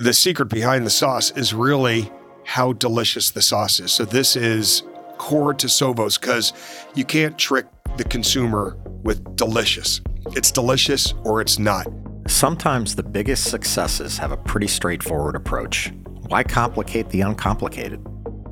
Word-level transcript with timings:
The 0.00 0.14
secret 0.14 0.46
behind 0.46 0.86
the 0.86 0.90
sauce 0.90 1.30
is 1.32 1.52
really 1.52 2.10
how 2.46 2.72
delicious 2.72 3.30
the 3.32 3.42
sauce 3.42 3.78
is. 3.80 3.92
So 3.92 4.06
this 4.06 4.34
is 4.34 4.82
core 5.18 5.52
to 5.52 5.66
Sovos 5.66 6.18
because 6.18 6.54
you 6.94 7.04
can't 7.04 7.36
trick 7.36 7.66
the 7.98 8.04
consumer 8.04 8.78
with 9.02 9.36
delicious. 9.36 10.00
It's 10.28 10.50
delicious 10.50 11.12
or 11.24 11.42
it's 11.42 11.58
not. 11.58 11.86
Sometimes 12.26 12.94
the 12.94 13.02
biggest 13.02 13.50
successes 13.50 14.16
have 14.16 14.32
a 14.32 14.38
pretty 14.38 14.68
straightforward 14.68 15.36
approach. 15.36 15.92
Why 16.28 16.44
complicate 16.44 17.10
the 17.10 17.20
uncomplicated? 17.20 18.02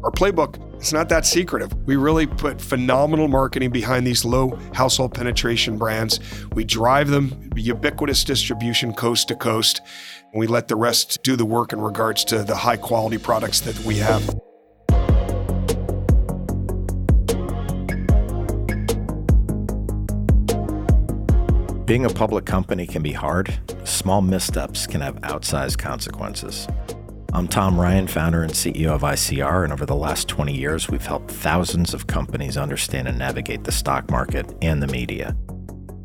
Our 0.05 0.11
playbook 0.11 0.69
it's 0.79 0.93
not 0.93 1.09
that 1.09 1.27
secretive. 1.27 1.75
We 1.87 1.97
really 1.97 2.29
put 2.29 2.61
phenomenal 2.61 3.27
marketing 3.27 3.70
behind 3.70 4.07
these 4.07 4.24
low 4.24 4.57
household 4.74 5.12
penetration 5.12 5.77
brands. 5.77 6.21
We 6.52 6.62
drive 6.62 7.09
them 7.09 7.51
ubiquitous 7.57 8.23
distribution 8.23 8.95
coast 8.95 9.27
to 9.29 9.34
coast. 9.34 9.80
And 10.33 10.38
we 10.38 10.47
let 10.47 10.69
the 10.69 10.77
rest 10.77 11.19
do 11.24 11.34
the 11.34 11.45
work 11.45 11.73
in 11.73 11.80
regards 11.80 12.24
to 12.27 12.45
the 12.45 12.55
high 12.55 12.77
quality 12.77 13.19
products 13.19 13.59
that 13.62 13.77
we 13.80 13.97
have. 13.97 14.23
Being 21.87 22.04
a 22.04 22.10
public 22.10 22.45
company 22.45 22.87
can 22.87 23.02
be 23.02 23.13
hard. 23.13 23.59
Small 23.82 24.23
missteps 24.23 24.87
can 24.87 25.01
have 25.01 25.16
outsized 25.23 25.79
consequences. 25.79 26.69
I'm 27.34 27.46
Tom 27.46 27.79
Ryan, 27.79 28.07
founder 28.07 28.43
and 28.43 28.52
CEO 28.52 28.88
of 28.88 29.02
ICR, 29.02 29.62
and 29.62 29.71
over 29.71 29.84
the 29.84 29.95
last 29.95 30.29
20 30.29 30.57
years, 30.57 30.88
we've 30.88 31.04
helped 31.04 31.30
thousands 31.30 31.93
of 31.93 32.07
companies 32.07 32.57
understand 32.57 33.07
and 33.07 33.18
navigate 33.18 33.65
the 33.65 33.70
stock 33.70 34.10
market 34.10 34.51
and 34.62 34.82
the 34.82 34.87
media. 34.87 35.37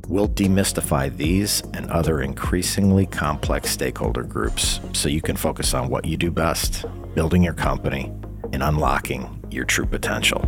We'll 0.09 0.27
demystify 0.27 1.15
these 1.15 1.61
and 1.73 1.89
other 1.89 2.21
increasingly 2.21 3.05
complex 3.05 3.71
stakeholder 3.71 4.23
groups 4.23 4.81
so 4.91 5.07
you 5.07 5.21
can 5.21 5.37
focus 5.37 5.73
on 5.73 5.89
what 5.89 6.03
you 6.03 6.17
do 6.17 6.29
best 6.29 6.85
building 7.15 7.41
your 7.41 7.53
company 7.53 8.11
and 8.51 8.61
unlocking 8.61 9.41
your 9.49 9.63
true 9.63 9.85
potential. 9.85 10.41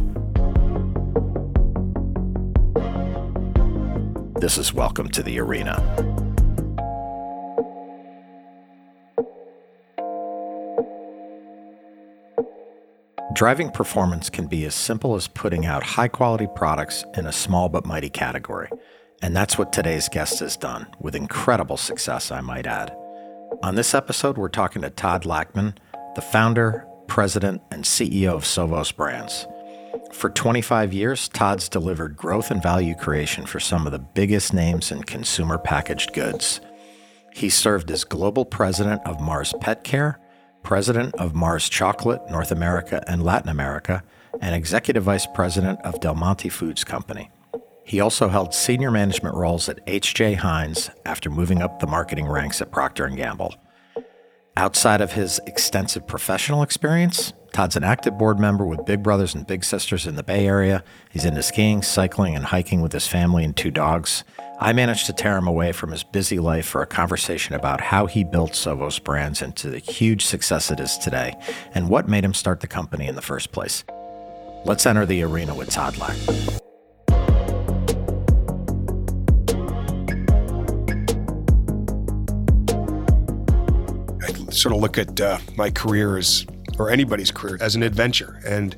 This 4.41 4.57
is 4.57 4.73
Welcome 4.73 5.07
to 5.11 5.23
the 5.23 5.39
Arena. 5.39 6.24
Driving 13.33 13.71
performance 13.71 14.29
can 14.29 14.45
be 14.45 14.65
as 14.65 14.75
simple 14.75 15.15
as 15.15 15.27
putting 15.27 15.65
out 15.65 15.81
high 15.83 16.07
quality 16.07 16.47
products 16.55 17.03
in 17.15 17.25
a 17.25 17.31
small 17.31 17.69
but 17.69 17.85
mighty 17.85 18.09
category. 18.09 18.69
And 19.21 19.35
that's 19.35 19.57
what 19.57 19.73
today's 19.73 20.07
guest 20.09 20.39
has 20.39 20.55
done, 20.55 20.87
with 20.99 21.15
incredible 21.15 21.77
success, 21.77 22.31
I 22.31 22.41
might 22.41 22.67
add. 22.67 22.95
On 23.63 23.73
this 23.73 23.95
episode, 23.95 24.37
we're 24.37 24.49
talking 24.49 24.83
to 24.83 24.91
Todd 24.91 25.23
Lachman, 25.23 25.75
the 26.13 26.21
founder, 26.21 26.85
president, 27.07 27.63
and 27.71 27.83
CEO 27.83 28.35
of 28.35 28.43
Sovos 28.43 28.95
Brands. 28.95 29.47
For 30.13 30.29
25 30.29 30.93
years, 30.93 31.27
Todd's 31.27 31.67
delivered 31.67 32.15
growth 32.15 32.51
and 32.51 32.61
value 32.61 32.95
creation 32.95 33.47
for 33.47 33.59
some 33.59 33.87
of 33.87 33.91
the 33.91 33.99
biggest 33.99 34.53
names 34.53 34.91
in 34.91 35.03
consumer 35.03 35.57
packaged 35.57 36.13
goods. 36.13 36.61
He 37.33 37.49
served 37.49 37.89
as 37.89 38.03
global 38.03 38.45
president 38.45 39.01
of 39.05 39.19
Mars 39.19 39.53
Pet 39.59 39.83
Care 39.83 40.19
president 40.65 41.13
of 41.15 41.35
Mars 41.35 41.69
Chocolate, 41.69 42.21
North 42.29 42.51
America 42.51 43.01
and 43.07 43.23
Latin 43.23 43.49
America, 43.49 44.03
and 44.41 44.53
executive 44.53 45.03
vice 45.03 45.27
president 45.27 45.79
of 45.81 46.01
Del 46.01 46.15
Monte 46.15 46.49
Foods 46.49 46.83
Company. 46.83 47.29
He 47.85 47.99
also 47.99 48.27
held 48.29 48.53
senior 48.53 48.89
management 48.89 49.35
roles 49.35 49.69
at 49.69 49.79
H.J. 49.85 50.33
Heinz 50.33 50.89
after 51.05 51.29
moving 51.29 51.61
up 51.61 51.79
the 51.79 51.87
marketing 51.87 52.27
ranks 52.27 52.61
at 52.61 52.71
Procter 52.71 53.07
& 53.09 53.15
Gamble. 53.15 53.53
Outside 54.57 55.01
of 55.01 55.13
his 55.13 55.39
extensive 55.45 56.07
professional 56.07 56.63
experience, 56.63 57.33
Todd's 57.53 57.75
an 57.75 57.83
active 57.83 58.17
board 58.17 58.39
member 58.39 58.65
with 58.65 58.85
Big 58.85 59.03
Brothers 59.03 59.35
and 59.35 59.45
Big 59.45 59.63
Sisters 59.63 60.07
in 60.07 60.15
the 60.15 60.23
Bay 60.23 60.47
Area. 60.47 60.83
He's 61.11 61.25
into 61.25 61.43
skiing, 61.43 61.83
cycling, 61.83 62.35
and 62.35 62.45
hiking 62.45 62.81
with 62.81 62.91
his 62.91 63.07
family 63.07 63.43
and 63.43 63.55
two 63.55 63.71
dogs. 63.71 64.23
I 64.57 64.71
managed 64.71 65.05
to 65.07 65.13
tear 65.13 65.35
him 65.35 65.47
away 65.47 65.73
from 65.73 65.91
his 65.91 66.03
busy 66.03 66.39
life 66.39 66.65
for 66.65 66.81
a 66.81 66.87
conversation 66.87 67.55
about 67.55 67.81
how 67.81 68.05
he 68.05 68.23
built 68.23 68.53
Sovos 68.53 69.03
Brands 69.03 69.41
into 69.41 69.69
the 69.69 69.79
huge 69.79 70.25
success 70.25 70.71
it 70.71 70.79
is 70.79 70.97
today 70.97 71.33
and 71.73 71.89
what 71.89 72.07
made 72.07 72.23
him 72.23 72.33
start 72.33 72.61
the 72.61 72.67
company 72.67 73.05
in 73.07 73.15
the 73.15 73.21
first 73.21 73.51
place. 73.51 73.83
Let's 74.63 74.85
enter 74.85 75.05
the 75.05 75.23
arena 75.23 75.53
with 75.53 75.71
Todd 75.71 75.97
Lack. 75.97 76.15
I 84.23 84.51
sort 84.51 84.73
of 84.73 84.79
look 84.79 84.97
at 84.97 85.19
uh, 85.19 85.39
my 85.57 85.69
career 85.69 86.17
as 86.17 86.45
or 86.77 86.89
anybody's 86.89 87.31
career 87.31 87.57
as 87.61 87.75
an 87.75 87.83
adventure. 87.83 88.39
And 88.45 88.75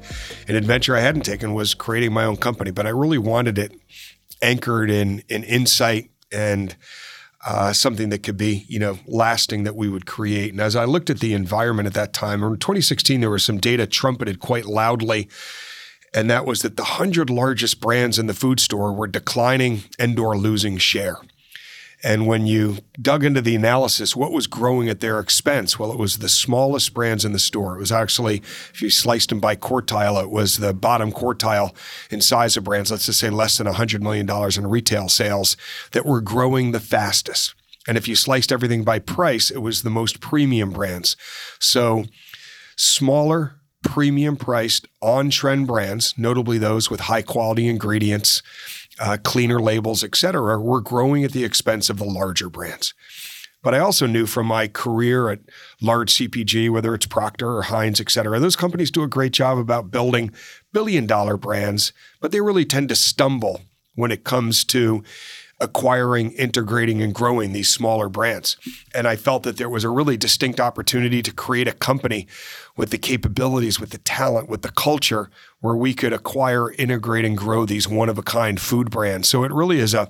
an 0.48 0.56
adventure 0.56 0.96
I 0.96 1.02
hadn't 1.02 1.22
taken 1.22 1.54
was 1.54 1.74
creating 1.74 2.14
my 2.14 2.26
own 2.26 2.38
company, 2.38 2.72
but 2.72 2.86
I 2.86 2.90
really 2.90 3.18
wanted 3.18 3.58
it 3.58 3.74
anchored 4.42 4.90
in 4.90 5.24
in 5.30 5.44
insight 5.44 6.12
and 6.32 6.76
uh, 7.46 7.72
something 7.72 8.10
that 8.10 8.24
could 8.24 8.36
be, 8.36 8.66
you 8.68 8.80
know, 8.80 9.00
lasting 9.06 9.64
that 9.64 9.76
we 9.76 9.88
would 9.88 10.06
create. 10.06 10.52
And 10.52 10.60
as 10.60 10.76
I 10.76 10.86
looked 10.86 11.10
at 11.10 11.20
the 11.20 11.34
environment 11.34 11.88
at 11.88 11.94
that 11.94 12.12
time, 12.12 12.44
in 12.44 12.58
2016, 12.58 13.22
there 13.22 13.30
was 13.30 13.44
some 13.44 13.58
data 13.58 13.88
trumpeted 13.88 14.40
quite 14.40 14.66
loudly, 14.66 15.30
and 16.14 16.30
that 16.30 16.46
was 16.46 16.62
that 16.64 16.76
the 16.76 16.84
100 16.84 17.30
largest 17.30 17.80
brands 17.80 18.20
in 18.20 18.28
the 18.28 18.34
food 18.34 18.60
store 18.60 18.92
were 18.92 19.08
declining 19.08 19.84
and 19.98 20.20
or 20.20 20.38
losing 20.38 20.78
share. 20.78 21.18
And 22.04 22.28
when 22.28 22.46
you 22.46 22.78
dug 23.02 23.24
into 23.24 23.42
the 23.42 23.56
analysis, 23.56 24.16
what 24.16 24.32
was 24.32 24.46
growing 24.46 24.88
at 24.88 25.00
their 25.00 25.20
expense? 25.20 25.80
Well, 25.80 25.92
it 25.92 25.98
was 25.98 26.20
the 26.20 26.30
smallest 26.30 26.94
brands 26.94 27.26
in 27.26 27.32
the 27.32 27.40
store. 27.40 27.76
It 27.76 27.80
was 27.80 27.92
actually, 27.92 28.38
if 28.72 28.82
you 28.82 28.92
sliced 28.92 29.30
them 29.30 29.40
by 29.40 29.56
quartile, 29.56 30.22
it 30.22 30.30
was 30.30 30.58
the 30.58 30.74
bottom 30.74 31.12
quartile 31.12 31.76
in 32.12 32.22
size 32.22 32.56
of 32.56 32.66
brands, 32.66 32.92
let's 32.92 33.08
just 33.08 33.20
say 33.20 33.32
less 33.32 33.58
than 33.58 33.66
$100 33.66 34.02
million 34.02 34.30
in 34.30 34.68
retail 34.68 35.10
sales, 35.10 35.58
that 35.92 36.06
were 36.06 36.22
growing 36.22 36.72
the 36.72 36.80
fastest. 36.80 37.56
And 37.88 37.98
if 37.98 38.08
you 38.08 38.16
sliced 38.16 38.52
everything 38.52 38.84
by 38.84 39.00
price, 39.00 39.50
it 39.50 39.60
was 39.60 39.82
the 39.82 39.90
most 39.90 40.20
premium 40.20 40.72
brands. 40.72 41.16
So 41.60 42.06
smaller, 42.76 43.56
premium 43.84 44.36
priced, 44.36 44.88
on 45.02 45.30
trend 45.30 45.68
brands, 45.68 46.14
notably 46.18 46.58
those 46.58 46.90
with 46.90 47.02
high 47.02 47.22
quality 47.22 47.68
ingredients 47.68 48.42
uh, 49.00 49.18
cleaner 49.24 49.60
labels, 49.60 50.04
et 50.04 50.16
cetera, 50.16 50.60
were 50.60 50.82
growing 50.82 51.24
at 51.24 51.32
the 51.32 51.44
expense 51.44 51.90
of 51.90 51.98
the 51.98 52.06
larger 52.06 52.50
brands. 52.50 52.94
But 53.64 53.74
I 53.74 53.80
also 53.80 54.06
knew 54.06 54.28
from 54.28 54.48
my 54.48 54.68
career 54.68 55.30
at 55.30 55.40
large 55.82 56.14
CPG, 56.14 56.70
whether 56.70 56.94
it's 56.94 57.06
Procter 57.06 57.50
or 57.50 57.64
Heinz, 57.64 58.00
et 58.00 58.10
cetera, 58.10 58.40
those 58.40 58.56
companies 58.56 58.92
do 58.92 59.04
a 59.04 59.08
great 59.08 59.34
job 59.34 59.58
about 59.58 59.92
building 59.92 60.32
billion 60.74 61.06
dollar 61.06 61.38
brands, 61.38 61.92
but 62.22 62.32
they 62.32 62.42
really 62.42 62.66
tend 62.66 62.90
to 62.90 62.96
stumble 62.96 63.62
when 63.96 64.12
it 64.12 64.24
comes 64.24 64.64
to 64.66 65.04
acquiring, 65.60 66.32
integrating, 66.34 67.02
and 67.02 67.14
growing 67.14 67.52
these 67.52 67.74
smaller 67.74 68.10
brands. 68.10 68.58
And 68.94 69.08
I 69.08 69.16
felt 69.16 69.44
that 69.44 69.58
there 69.58 69.70
was 69.70 69.84
a 69.84 69.90
really 69.90 70.16
distinct 70.16 70.60
opportunity 70.60 71.24
to 71.24 71.34
create 71.34 71.68
a 71.68 71.74
company 71.74 72.28
with 72.76 72.92
the 72.92 72.98
capabilities, 72.98 73.80
with 73.80 73.90
the 73.90 73.98
talent, 74.00 74.50
with 74.50 74.62
the 74.62 74.72
culture 74.72 75.30
where 75.62 75.76
we 75.76 75.94
could 75.94 76.14
acquire, 76.14 76.72
integrate, 76.74 77.26
and 77.26 77.38
grow 77.38 77.66
these 77.66 77.88
one 77.88 78.10
of 78.10 78.18
a 78.18 78.24
kind 78.24 78.62
food 78.62 78.92
brands. 78.92 79.28
So 79.28 79.44
it 79.44 79.52
really 79.52 79.80
is 79.80 79.94
a 79.94 80.10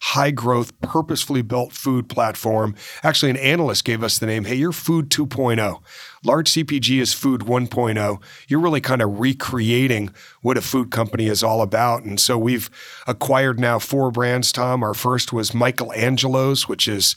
high 0.00 0.30
growth, 0.30 0.78
purposefully 0.80 1.42
built 1.42 1.72
food 1.72 2.08
platform. 2.08 2.74
Actually, 3.02 3.30
an 3.30 3.36
analyst 3.36 3.84
gave 3.84 4.02
us 4.02 4.18
the 4.18 4.26
name, 4.26 4.44
hey, 4.44 4.54
you're 4.54 4.72
Food 4.72 5.10
2.0. 5.10 5.80
Large 6.24 6.50
CPG 6.50 7.00
is 7.00 7.12
Food 7.12 7.42
1.0. 7.42 8.22
You're 8.48 8.60
really 8.60 8.80
kind 8.80 9.00
of 9.00 9.20
recreating 9.20 10.10
what 10.42 10.56
a 10.56 10.60
food 10.60 10.90
company 10.90 11.26
is 11.26 11.42
all 11.42 11.62
about. 11.62 12.02
And 12.02 12.18
so 12.18 12.36
we've 12.36 12.68
acquired 13.06 13.60
now 13.60 13.78
four 13.78 14.10
brands, 14.10 14.50
Tom. 14.50 14.82
Our 14.82 14.94
first 14.94 15.32
was 15.32 15.54
Michael 15.54 15.92
Angelo's, 15.92 16.68
which 16.68 16.88
is 16.88 17.14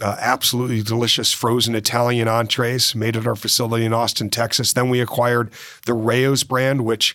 uh, 0.00 0.16
absolutely 0.20 0.82
delicious 0.82 1.32
frozen 1.32 1.74
Italian 1.74 2.28
entrees 2.28 2.94
made 2.94 3.16
at 3.16 3.26
our 3.26 3.36
facility 3.36 3.84
in 3.84 3.92
Austin, 3.92 4.30
Texas. 4.30 4.72
Then 4.72 4.88
we 4.88 5.00
acquired 5.00 5.52
the 5.84 5.94
Rao's 5.94 6.42
brand, 6.42 6.84
which 6.84 7.14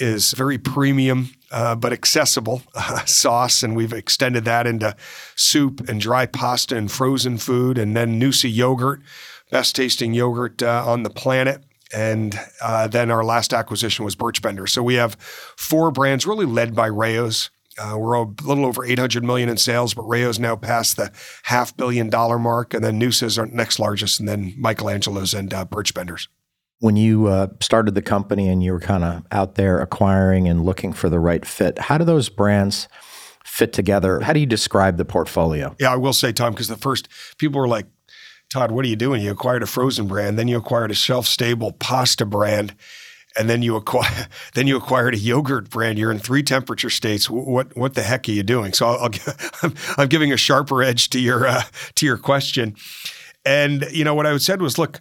is 0.00 0.32
very 0.32 0.58
premium 0.58 1.30
uh, 1.54 1.76
but 1.76 1.92
accessible 1.92 2.62
uh, 2.74 3.04
sauce, 3.06 3.62
and 3.62 3.76
we've 3.76 3.92
extended 3.92 4.44
that 4.44 4.66
into 4.66 4.94
soup 5.36 5.88
and 5.88 6.00
dry 6.00 6.26
pasta 6.26 6.76
and 6.76 6.90
frozen 6.90 7.38
food, 7.38 7.78
and 7.78 7.96
then 7.96 8.20
Noosa 8.20 8.52
yogurt, 8.52 9.00
best 9.52 9.76
tasting 9.76 10.12
yogurt 10.12 10.62
uh, 10.62 10.84
on 10.84 11.04
the 11.04 11.10
planet. 11.10 11.62
And 11.94 12.36
uh, 12.60 12.88
then 12.88 13.08
our 13.12 13.22
last 13.24 13.54
acquisition 13.54 14.04
was 14.04 14.16
Birchbender. 14.16 14.68
So 14.68 14.82
we 14.82 14.94
have 14.94 15.14
four 15.56 15.92
brands 15.92 16.26
really 16.26 16.46
led 16.46 16.74
by 16.74 16.88
Rao's. 16.88 17.50
Uh, 17.78 17.96
we're 17.98 18.14
a 18.14 18.26
little 18.42 18.66
over 18.66 18.84
800 18.84 19.22
million 19.22 19.48
in 19.48 19.56
sales, 19.56 19.94
but 19.94 20.02
Rao's 20.02 20.40
now 20.40 20.56
past 20.56 20.96
the 20.96 21.12
half 21.44 21.76
billion 21.76 22.10
dollar 22.10 22.38
mark. 22.38 22.74
And 22.74 22.82
then 22.82 22.98
Noosa's 22.98 23.38
our 23.38 23.46
next 23.46 23.78
largest, 23.78 24.18
and 24.18 24.28
then 24.28 24.54
Michael 24.56 24.90
Angelo's 24.90 25.34
and 25.34 25.54
uh, 25.54 25.64
Birch 25.64 25.94
Benders. 25.94 26.28
When 26.80 26.96
you 26.96 27.28
uh, 27.28 27.48
started 27.60 27.94
the 27.94 28.02
company 28.02 28.48
and 28.48 28.62
you 28.62 28.72
were 28.72 28.80
kind 28.80 29.04
of 29.04 29.22
out 29.30 29.54
there 29.54 29.80
acquiring 29.80 30.48
and 30.48 30.64
looking 30.64 30.92
for 30.92 31.08
the 31.08 31.20
right 31.20 31.44
fit, 31.46 31.78
how 31.78 31.98
do 31.98 32.04
those 32.04 32.28
brands 32.28 32.88
fit 33.44 33.72
together? 33.72 34.20
How 34.20 34.32
do 34.32 34.40
you 34.40 34.46
describe 34.46 34.96
the 34.96 35.04
portfolio? 35.04 35.74
Yeah, 35.78 35.92
I 35.92 35.96
will 35.96 36.12
say, 36.12 36.32
Tom, 36.32 36.52
because 36.52 36.68
the 36.68 36.76
first 36.76 37.08
people 37.38 37.60
were 37.60 37.68
like, 37.68 37.86
Todd, 38.50 38.70
what 38.70 38.84
are 38.84 38.88
you 38.88 38.96
doing? 38.96 39.22
You 39.22 39.30
acquired 39.30 39.62
a 39.62 39.66
frozen 39.66 40.06
brand, 40.06 40.38
then 40.38 40.48
you 40.48 40.56
acquired 40.56 40.90
a 40.90 40.94
shelf 40.94 41.26
stable 41.26 41.72
pasta 41.72 42.24
brand, 42.26 42.74
and 43.36 43.50
then 43.50 43.62
you 43.62 43.76
acquire 43.76 44.28
then 44.54 44.66
you 44.66 44.76
acquired 44.76 45.14
a 45.14 45.18
yogurt 45.18 45.70
brand. 45.70 45.98
You're 45.98 46.12
in 46.12 46.18
three 46.18 46.42
temperature 46.42 46.90
states. 46.90 47.28
What 47.28 47.76
what 47.76 47.94
the 47.94 48.02
heck 48.02 48.28
are 48.28 48.32
you 48.32 48.42
doing? 48.42 48.72
So 48.72 48.86
I'll, 48.86 49.10
I'll 49.62 49.72
I'm, 49.98 50.08
giving 50.08 50.32
a 50.32 50.36
sharper 50.36 50.82
edge 50.82 51.10
to 51.10 51.20
your 51.20 51.46
uh, 51.46 51.62
to 51.96 52.06
your 52.06 52.18
question. 52.18 52.76
And 53.44 53.86
you 53.90 54.04
know 54.04 54.14
what 54.14 54.26
I 54.26 54.36
said 54.38 54.62
was, 54.62 54.78
look, 54.78 55.00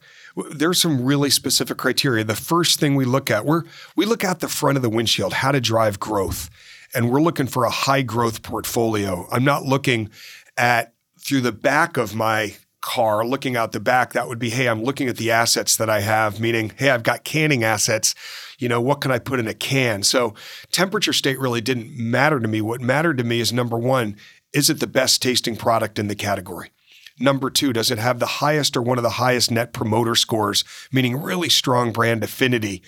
there's 0.51 0.81
some 0.81 1.03
really 1.03 1.29
specific 1.29 1.77
criteria. 1.77 2.23
The 2.23 2.35
first 2.35 2.79
thing 2.79 2.95
we 2.95 3.05
look 3.05 3.29
at, 3.29 3.45
we're 3.45 3.63
we 3.95 4.05
look 4.05 4.23
at 4.23 4.39
the 4.39 4.47
front 4.47 4.77
of 4.77 4.81
the 4.81 4.89
windshield, 4.89 5.33
how 5.33 5.51
to 5.51 5.61
drive 5.61 5.99
growth, 5.99 6.49
and 6.93 7.11
we're 7.11 7.21
looking 7.21 7.47
for 7.47 7.65
a 7.65 7.69
high 7.69 8.01
growth 8.01 8.41
portfolio. 8.41 9.27
I'm 9.31 9.43
not 9.43 9.63
looking 9.63 10.09
at 10.57 10.93
through 11.19 11.41
the 11.41 11.51
back 11.51 11.97
of 11.97 12.13
my 12.15 12.55
car, 12.83 13.25
looking 13.25 13.55
out 13.55 13.71
the 13.71 13.79
back, 13.79 14.11
that 14.11 14.27
would 14.27 14.37
be, 14.37 14.49
hey, 14.49 14.67
I'm 14.67 14.83
looking 14.83 15.07
at 15.07 15.15
the 15.15 15.31
assets 15.31 15.77
that 15.77 15.89
I 15.89 16.01
have, 16.01 16.41
meaning, 16.41 16.73
hey, 16.77 16.89
I've 16.89 17.01
got 17.01 17.23
canning 17.23 17.63
assets. 17.63 18.13
You 18.59 18.67
know, 18.67 18.81
what 18.81 18.99
can 18.99 19.09
I 19.09 19.19
put 19.19 19.39
in 19.39 19.47
a 19.47 19.53
can? 19.53 20.03
So 20.03 20.33
temperature 20.69 21.13
state 21.13 21.39
really 21.39 21.61
didn't 21.61 21.97
matter 21.97 22.41
to 22.41 22.47
me. 22.47 22.59
What 22.59 22.81
mattered 22.81 23.17
to 23.19 23.23
me 23.23 23.39
is 23.39 23.53
number 23.53 23.77
one, 23.77 24.17
is 24.51 24.69
it 24.69 24.81
the 24.81 24.87
best 24.87 25.21
tasting 25.21 25.55
product 25.55 25.97
in 25.97 26.09
the 26.09 26.15
category? 26.15 26.71
Number 27.19 27.49
two, 27.49 27.73
does 27.73 27.91
it 27.91 27.99
have 27.99 28.19
the 28.19 28.25
highest 28.25 28.75
or 28.75 28.81
one 28.81 28.97
of 28.97 29.03
the 29.03 29.11
highest 29.11 29.51
net 29.51 29.71
promoter 29.71 30.15
scores, 30.15 30.63
meaning 30.91 31.21
really 31.21 31.49
strong 31.49 31.91
brand 31.91 32.23
affinity? 32.23 32.81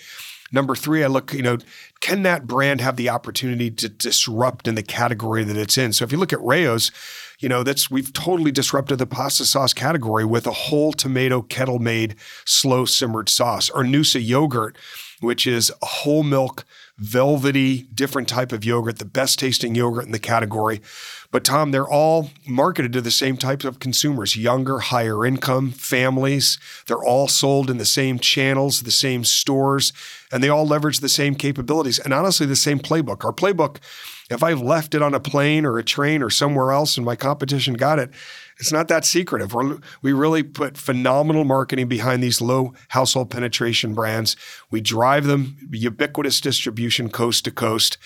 Number 0.52 0.76
three, 0.76 1.02
I 1.02 1.08
look, 1.08 1.32
you 1.32 1.42
know, 1.42 1.58
can 2.00 2.22
that 2.22 2.46
brand 2.46 2.80
have 2.80 2.96
the 2.96 3.08
opportunity 3.08 3.70
to 3.70 3.88
disrupt 3.88 4.68
in 4.68 4.76
the 4.76 4.82
category 4.82 5.42
that 5.44 5.56
it's 5.56 5.76
in? 5.76 5.92
So 5.92 6.04
if 6.04 6.12
you 6.12 6.18
look 6.18 6.32
at 6.32 6.40
Rao's, 6.40 6.92
you 7.40 7.48
know, 7.48 7.62
that's 7.62 7.90
we've 7.90 8.12
totally 8.12 8.52
disrupted 8.52 8.98
the 8.98 9.06
pasta 9.06 9.44
sauce 9.44 9.72
category 9.72 10.24
with 10.24 10.46
a 10.46 10.52
whole 10.52 10.92
tomato 10.92 11.42
kettle 11.42 11.78
made 11.78 12.14
slow 12.44 12.84
simmered 12.84 13.28
sauce. 13.28 13.70
Or 13.70 13.82
Noosa 13.82 14.24
yogurt, 14.24 14.78
which 15.20 15.46
is 15.46 15.72
a 15.82 15.86
whole 15.86 16.22
milk, 16.22 16.64
velvety, 16.98 17.82
different 17.94 18.28
type 18.28 18.52
of 18.52 18.64
yogurt, 18.64 18.98
the 18.98 19.04
best 19.04 19.38
tasting 19.38 19.74
yogurt 19.74 20.06
in 20.06 20.12
the 20.12 20.18
category. 20.18 20.80
But 21.30 21.44
Tom, 21.44 21.70
they're 21.70 21.88
all 21.88 22.30
marketed 22.46 22.92
to 22.94 23.00
the 23.00 23.10
same 23.10 23.36
types 23.36 23.64
of 23.64 23.78
consumers, 23.78 24.36
younger, 24.36 24.78
higher 24.78 25.26
income 25.26 25.72
families. 25.72 26.58
They're 26.86 26.96
all 26.96 27.28
sold 27.28 27.68
in 27.68 27.76
the 27.76 27.84
same 27.84 28.18
channels, 28.18 28.82
the 28.82 28.90
same 28.90 29.24
stores, 29.24 29.92
and 30.32 30.42
they 30.42 30.48
all 30.48 30.66
leverage 30.66 31.00
the 31.00 31.08
same 31.08 31.34
capabilities 31.34 31.98
and 31.98 32.14
honestly 32.14 32.46
the 32.46 32.56
same 32.56 32.78
playbook. 32.78 33.24
Our 33.24 33.32
playbook 33.32 33.78
if 34.28 34.42
I've 34.42 34.60
left 34.60 34.94
it 34.94 35.02
on 35.02 35.14
a 35.14 35.20
plane 35.20 35.64
or 35.64 35.78
a 35.78 35.84
train 35.84 36.22
or 36.22 36.30
somewhere 36.30 36.72
else 36.72 36.96
and 36.96 37.06
my 37.06 37.14
competition 37.14 37.74
got 37.74 37.98
it, 37.98 38.10
it's 38.58 38.72
not 38.72 38.88
that 38.88 39.04
secretive. 39.04 39.52
We're, 39.52 39.78
we 40.02 40.12
really 40.12 40.42
put 40.42 40.78
phenomenal 40.78 41.44
marketing 41.44 41.88
behind 41.88 42.22
these 42.22 42.40
low 42.40 42.72
household 42.88 43.30
penetration 43.30 43.94
brands. 43.94 44.36
We 44.70 44.80
drive 44.80 45.26
them 45.26 45.56
ubiquitous 45.70 46.40
distribution 46.40 47.10
coast 47.10 47.44
to 47.44 47.50
coast, 47.50 47.98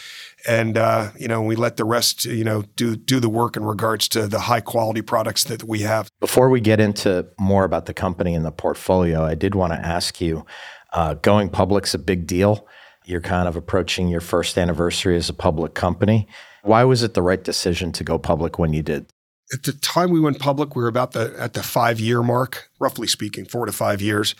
and 0.48 0.76
uh, 0.76 1.10
you 1.18 1.28
know 1.28 1.42
we 1.42 1.56
let 1.56 1.76
the 1.76 1.84
rest 1.84 2.24
you 2.24 2.44
know 2.44 2.64
do 2.76 2.96
do 2.96 3.20
the 3.20 3.28
work 3.28 3.56
in 3.56 3.64
regards 3.64 4.08
to 4.08 4.26
the 4.26 4.40
high 4.40 4.60
quality 4.60 5.02
products 5.02 5.44
that 5.44 5.62
we 5.64 5.80
have. 5.80 6.10
Before 6.20 6.48
we 6.48 6.60
get 6.60 6.80
into 6.80 7.26
more 7.38 7.64
about 7.64 7.86
the 7.86 7.94
company 7.94 8.34
and 8.34 8.44
the 8.44 8.52
portfolio, 8.52 9.22
I 9.24 9.34
did 9.34 9.54
want 9.54 9.72
to 9.72 9.78
ask 9.78 10.20
you. 10.20 10.44
Uh, 10.92 11.14
going 11.14 11.48
public's 11.48 11.94
a 11.94 11.98
big 11.98 12.26
deal. 12.26 12.66
You're 13.04 13.20
kind 13.20 13.46
of 13.46 13.54
approaching 13.54 14.08
your 14.08 14.20
first 14.20 14.58
anniversary 14.58 15.16
as 15.16 15.28
a 15.28 15.32
public 15.32 15.72
company. 15.74 16.26
Why 16.62 16.82
was 16.82 17.04
it 17.04 17.14
the 17.14 17.22
right 17.22 17.42
decision 17.42 17.92
to 17.92 18.02
go 18.02 18.18
public 18.18 18.58
when 18.58 18.72
you 18.72 18.82
did? 18.82 19.06
At 19.52 19.64
the 19.64 19.72
time 19.72 20.10
we 20.10 20.20
went 20.20 20.38
public, 20.38 20.76
we 20.76 20.82
were 20.82 20.88
about 20.88 21.12
the 21.12 21.34
at 21.38 21.54
the 21.54 21.62
five 21.62 21.98
year 21.98 22.22
mark, 22.22 22.70
roughly 22.78 23.06
speaking, 23.06 23.44
four 23.44 23.66
to 23.66 23.72
five 23.72 24.00
years, 24.00 24.34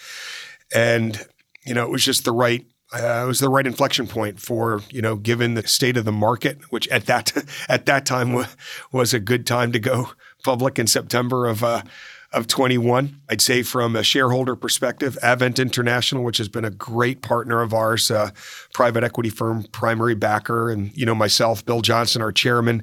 and 0.75 1.27
you 1.65 1.75
know 1.75 1.85
it 1.85 1.91
was 1.91 2.05
just 2.05 2.25
the 2.25 2.33
right 2.33 2.65
uh, 2.93 3.23
it 3.25 3.27
was 3.27 3.39
the 3.39 3.49
right 3.49 3.67
inflection 3.67 4.07
point 4.07 4.41
for 4.41 4.83
you 4.91 5.03
know 5.03 5.17
given 5.17 5.55
the 5.55 5.67
state 5.67 5.97
of 5.97 6.05
the 6.05 6.12
market, 6.12 6.59
which 6.71 6.89
at 6.89 7.07
that 7.07 7.33
at 7.69 7.87
that 7.87 8.07
time 8.07 8.45
was 8.93 9.15
a 9.15 9.21
good 9.21 9.47
time 9.47 9.73
to 9.73 9.79
go 9.79 10.11
public 10.45 10.79
in 10.79 10.87
September 10.87 11.47
of 11.47 11.63
uh, 11.63 11.83
of 12.33 12.47
21. 12.47 13.21
I'd 13.29 13.41
say 13.41 13.63
from 13.63 13.97
a 13.97 14.03
shareholder 14.03 14.55
perspective, 14.55 15.19
Advent 15.23 15.59
International, 15.59 16.23
which 16.23 16.39
has 16.39 16.49
been 16.49 16.65
a 16.65 16.71
great 16.71 17.23
partner 17.23 17.61
of 17.61 17.75
ours, 17.75 18.11
uh, 18.11 18.31
private 18.73 19.03
equity 19.03 19.31
firm, 19.31 19.65
primary 19.73 20.15
backer, 20.15 20.71
and 20.71 20.97
you 20.97 21.06
know 21.06 21.15
myself, 21.15 21.65
Bill 21.65 21.83
Johnson, 21.83 22.23
our 22.23 22.33
chairman, 22.33 22.83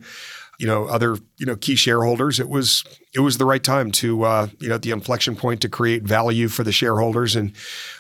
you 0.58 0.68
know 0.68 0.86
other 0.86 1.18
you 1.38 1.46
know 1.46 1.56
key 1.56 1.76
shareholders. 1.76 2.40
It 2.40 2.50
was 2.50 2.84
it 3.14 3.20
was 3.20 3.38
the 3.38 3.46
right 3.46 3.64
time 3.64 3.92
to 3.94 4.24
uh, 4.24 4.48
you 4.60 4.70
know 4.70 4.76
at 4.76 4.82
the 4.82 4.92
inflection 4.92 5.36
point 5.36 5.62
to 5.62 5.70
create 5.70 6.04
value 6.04 6.48
for 6.48 6.64
the 6.64 6.72
shareholders 6.72 7.36
and 7.36 7.54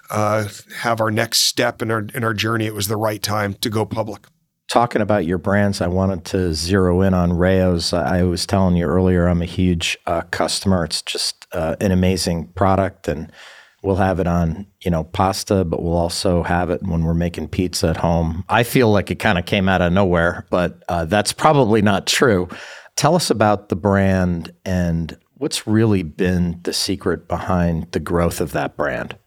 uh, 0.09 0.47
have 0.79 1.01
our 1.01 1.11
next 1.11 1.39
step 1.39 1.81
in 1.81 1.91
our 1.91 2.05
in 2.13 2.23
our 2.23 2.33
journey. 2.33 2.65
It 2.65 2.73
was 2.73 2.87
the 2.87 2.97
right 2.97 3.21
time 3.21 3.53
to 3.55 3.69
go 3.69 3.85
public 3.85 4.27
talking 4.67 5.01
about 5.01 5.25
your 5.25 5.37
brands, 5.37 5.81
I 5.81 5.87
wanted 5.87 6.25
to 6.25 6.53
zero 6.53 7.01
in 7.01 7.13
on 7.13 7.33
Rao's 7.33 7.93
I 7.93 8.23
was 8.23 8.45
telling 8.45 8.75
you 8.75 8.85
earlier, 8.85 9.27
I'm 9.27 9.41
a 9.41 9.45
huge 9.45 9.97
uh, 10.05 10.21
customer. 10.31 10.83
It's 10.83 11.01
just 11.01 11.47
uh, 11.53 11.75
an 11.79 11.91
amazing 11.91 12.47
product, 12.47 13.07
and 13.07 13.31
we'll 13.83 13.95
have 13.95 14.19
it 14.19 14.27
on 14.27 14.67
you 14.81 14.91
know 14.91 15.03
pasta, 15.03 15.63
but 15.63 15.81
we'll 15.81 15.97
also 15.97 16.43
have 16.43 16.69
it 16.69 16.81
when 16.83 17.03
we're 17.03 17.13
making 17.13 17.47
pizza 17.47 17.89
at 17.89 17.97
home. 17.97 18.43
I 18.49 18.63
feel 18.63 18.91
like 18.91 19.11
it 19.11 19.19
kind 19.19 19.37
of 19.37 19.45
came 19.45 19.69
out 19.69 19.81
of 19.81 19.93
nowhere, 19.93 20.45
but 20.49 20.83
uh, 20.89 21.05
that's 21.05 21.33
probably 21.33 21.81
not 21.81 22.07
true. 22.07 22.47
Tell 22.95 23.15
us 23.15 23.29
about 23.29 23.69
the 23.69 23.75
brand 23.75 24.53
and 24.65 25.17
what's 25.35 25.67
really 25.67 26.03
been 26.03 26.59
the 26.63 26.73
secret 26.73 27.27
behind 27.27 27.91
the 27.91 27.99
growth 27.99 28.41
of 28.41 28.51
that 28.53 28.75
brand. 28.75 29.17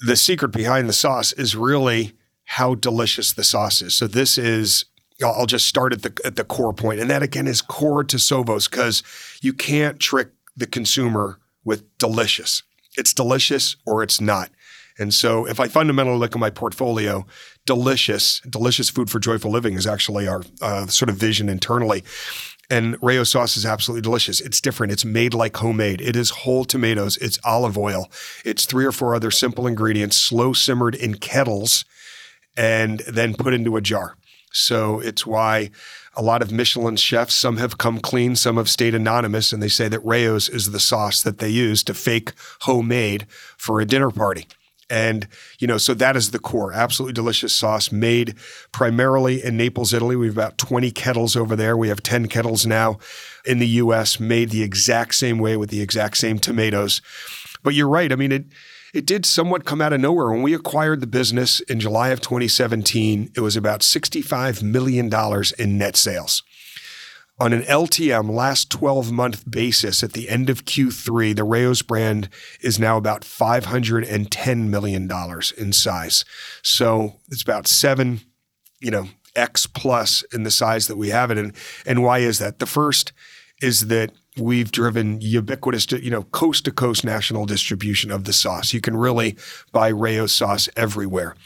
The 0.00 0.16
secret 0.16 0.48
behind 0.48 0.88
the 0.88 0.92
sauce 0.92 1.32
is 1.32 1.54
really 1.54 2.12
how 2.44 2.74
delicious 2.74 3.32
the 3.32 3.44
sauce 3.44 3.80
is. 3.80 3.94
So 3.94 4.06
this 4.06 4.36
is 4.36 4.86
I'll 5.22 5.46
just 5.46 5.66
start 5.66 5.92
at 5.92 6.02
the 6.02 6.12
at 6.24 6.36
the 6.36 6.44
core 6.44 6.72
point, 6.72 7.00
and 7.00 7.08
that 7.08 7.22
again 7.22 7.46
is 7.46 7.62
core 7.62 8.02
to 8.04 8.16
Sovos 8.16 8.68
because 8.68 9.02
you 9.40 9.52
can't 9.52 10.00
trick 10.00 10.30
the 10.56 10.66
consumer 10.66 11.38
with 11.64 11.96
delicious. 11.98 12.62
It's 12.96 13.12
delicious 13.12 13.76
or 13.86 14.02
it's 14.02 14.20
not. 14.20 14.50
And 14.98 15.12
so, 15.12 15.44
if 15.46 15.58
I 15.58 15.66
fundamentally 15.66 16.18
look 16.18 16.36
at 16.36 16.40
my 16.40 16.50
portfolio, 16.50 17.26
delicious, 17.66 18.40
delicious 18.48 18.90
food 18.90 19.10
for 19.10 19.18
joyful 19.18 19.50
living 19.50 19.74
is 19.74 19.86
actually 19.86 20.28
our 20.28 20.42
uh, 20.62 20.86
sort 20.86 21.08
of 21.08 21.16
vision 21.16 21.48
internally. 21.48 22.04
And 22.70 22.96
Rao's 23.02 23.30
sauce 23.30 23.56
is 23.56 23.66
absolutely 23.66 24.02
delicious. 24.02 24.40
It's 24.40 24.60
different. 24.60 24.92
It's 24.92 25.04
made 25.04 25.34
like 25.34 25.56
homemade. 25.56 26.00
It 26.00 26.16
is 26.16 26.30
whole 26.30 26.64
tomatoes. 26.64 27.16
It's 27.18 27.38
olive 27.44 27.76
oil. 27.76 28.10
It's 28.44 28.64
three 28.64 28.86
or 28.86 28.92
four 28.92 29.14
other 29.14 29.30
simple 29.30 29.66
ingredients, 29.66 30.16
slow 30.16 30.52
simmered 30.52 30.94
in 30.94 31.16
kettles 31.16 31.84
and 32.56 33.00
then 33.00 33.34
put 33.34 33.52
into 33.52 33.76
a 33.76 33.80
jar. 33.80 34.16
So 34.52 35.00
it's 35.00 35.26
why 35.26 35.70
a 36.16 36.22
lot 36.22 36.42
of 36.42 36.52
Michelin 36.52 36.96
chefs, 36.96 37.34
some 37.34 37.56
have 37.56 37.78
come 37.78 38.00
clean, 38.00 38.36
some 38.36 38.56
have 38.56 38.68
stayed 38.68 38.94
anonymous, 38.94 39.52
and 39.52 39.62
they 39.62 39.68
say 39.68 39.88
that 39.88 40.04
Rao's 40.04 40.48
is 40.48 40.70
the 40.70 40.80
sauce 40.80 41.22
that 41.22 41.38
they 41.38 41.48
use 41.48 41.82
to 41.84 41.94
fake 41.94 42.32
homemade 42.60 43.26
for 43.56 43.80
a 43.80 43.86
dinner 43.86 44.10
party. 44.10 44.46
And, 44.90 45.26
you 45.58 45.66
know, 45.66 45.78
so 45.78 45.94
that 45.94 46.14
is 46.14 46.30
the 46.30 46.38
core. 46.38 46.72
Absolutely 46.72 47.14
delicious 47.14 47.52
sauce 47.52 47.90
made 47.90 48.34
primarily 48.70 49.42
in 49.42 49.56
Naples, 49.56 49.94
Italy. 49.94 50.14
We 50.14 50.26
have 50.26 50.36
about 50.36 50.58
20 50.58 50.90
kettles 50.90 51.36
over 51.36 51.56
there. 51.56 51.76
We 51.76 51.88
have 51.88 52.02
10 52.02 52.28
kettles 52.28 52.66
now 52.66 52.98
in 53.46 53.58
the 53.58 53.66
US, 53.66 54.20
made 54.20 54.50
the 54.50 54.62
exact 54.62 55.14
same 55.14 55.38
way 55.38 55.56
with 55.56 55.70
the 55.70 55.80
exact 55.80 56.18
same 56.18 56.38
tomatoes. 56.38 57.00
But 57.62 57.74
you're 57.74 57.88
right. 57.88 58.12
I 58.12 58.16
mean, 58.16 58.32
it, 58.32 58.44
it 58.94 59.04
did 59.04 59.26
somewhat 59.26 59.64
come 59.64 59.80
out 59.80 59.92
of 59.92 60.00
nowhere. 60.00 60.30
When 60.30 60.42
we 60.42 60.54
acquired 60.54 61.00
the 61.00 61.08
business 61.08 61.58
in 61.60 61.80
July 61.80 62.10
of 62.10 62.20
2017, 62.20 63.32
it 63.34 63.40
was 63.40 63.56
about 63.56 63.80
$65 63.80 64.62
million 64.62 65.10
in 65.58 65.78
net 65.78 65.96
sales. 65.96 66.44
On 67.40 67.52
an 67.52 67.62
LTM 67.62 68.30
last 68.30 68.70
12 68.70 69.10
month 69.10 69.50
basis 69.50 70.04
at 70.04 70.12
the 70.12 70.28
end 70.28 70.48
of 70.48 70.64
Q3, 70.64 71.34
the 71.34 71.42
Rao's 71.42 71.82
brand 71.82 72.28
is 72.60 72.78
now 72.78 72.96
about 72.96 73.22
$510 73.22 74.68
million 74.68 75.10
in 75.58 75.72
size. 75.72 76.24
So 76.62 77.16
it's 77.32 77.42
about 77.42 77.66
seven, 77.66 78.20
you 78.78 78.92
know, 78.92 79.08
X 79.34 79.66
plus 79.66 80.22
in 80.32 80.44
the 80.44 80.52
size 80.52 80.86
that 80.86 80.96
we 80.96 81.08
have 81.08 81.32
it. 81.32 81.38
And, 81.38 81.52
and 81.84 82.04
why 82.04 82.20
is 82.20 82.38
that? 82.38 82.60
The 82.60 82.66
first 82.66 83.12
is 83.60 83.88
that 83.88 84.12
we've 84.38 84.72
driven 84.72 85.20
ubiquitous, 85.20 85.90
you 85.92 86.10
know, 86.10 86.24
coast 86.24 86.64
to 86.64 86.72
coast 86.72 87.04
national 87.04 87.46
distribution 87.46 88.10
of 88.10 88.24
the 88.24 88.32
sauce. 88.32 88.72
You 88.72 88.80
can 88.80 88.96
really 88.96 89.36
buy 89.72 89.88
Rao's 89.88 90.32
sauce 90.32 90.68
everywhere. 90.76 91.36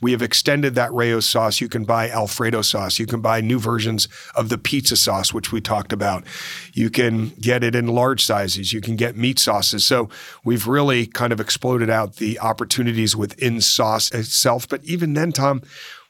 We 0.00 0.12
have 0.12 0.22
extended 0.22 0.76
that 0.76 0.92
Rao's 0.92 1.26
sauce. 1.26 1.60
You 1.60 1.68
can 1.68 1.84
buy 1.84 2.08
Alfredo 2.08 2.62
sauce. 2.62 3.00
You 3.00 3.06
can 3.06 3.20
buy 3.20 3.40
new 3.40 3.58
versions 3.58 4.06
of 4.36 4.48
the 4.48 4.56
pizza 4.56 4.96
sauce, 4.96 5.34
which 5.34 5.50
we 5.50 5.60
talked 5.60 5.92
about. 5.92 6.24
You 6.72 6.88
can 6.88 7.30
get 7.40 7.64
it 7.64 7.74
in 7.74 7.88
large 7.88 8.24
sizes. 8.24 8.72
You 8.72 8.80
can 8.80 8.94
get 8.94 9.16
meat 9.16 9.40
sauces. 9.40 9.84
So 9.84 10.08
we've 10.44 10.68
really 10.68 11.06
kind 11.06 11.32
of 11.32 11.40
exploded 11.40 11.90
out 11.90 12.16
the 12.16 12.38
opportunities 12.38 13.16
within 13.16 13.60
sauce 13.60 14.12
itself. 14.12 14.68
But 14.68 14.84
even 14.84 15.14
then, 15.14 15.32
Tom, 15.32 15.62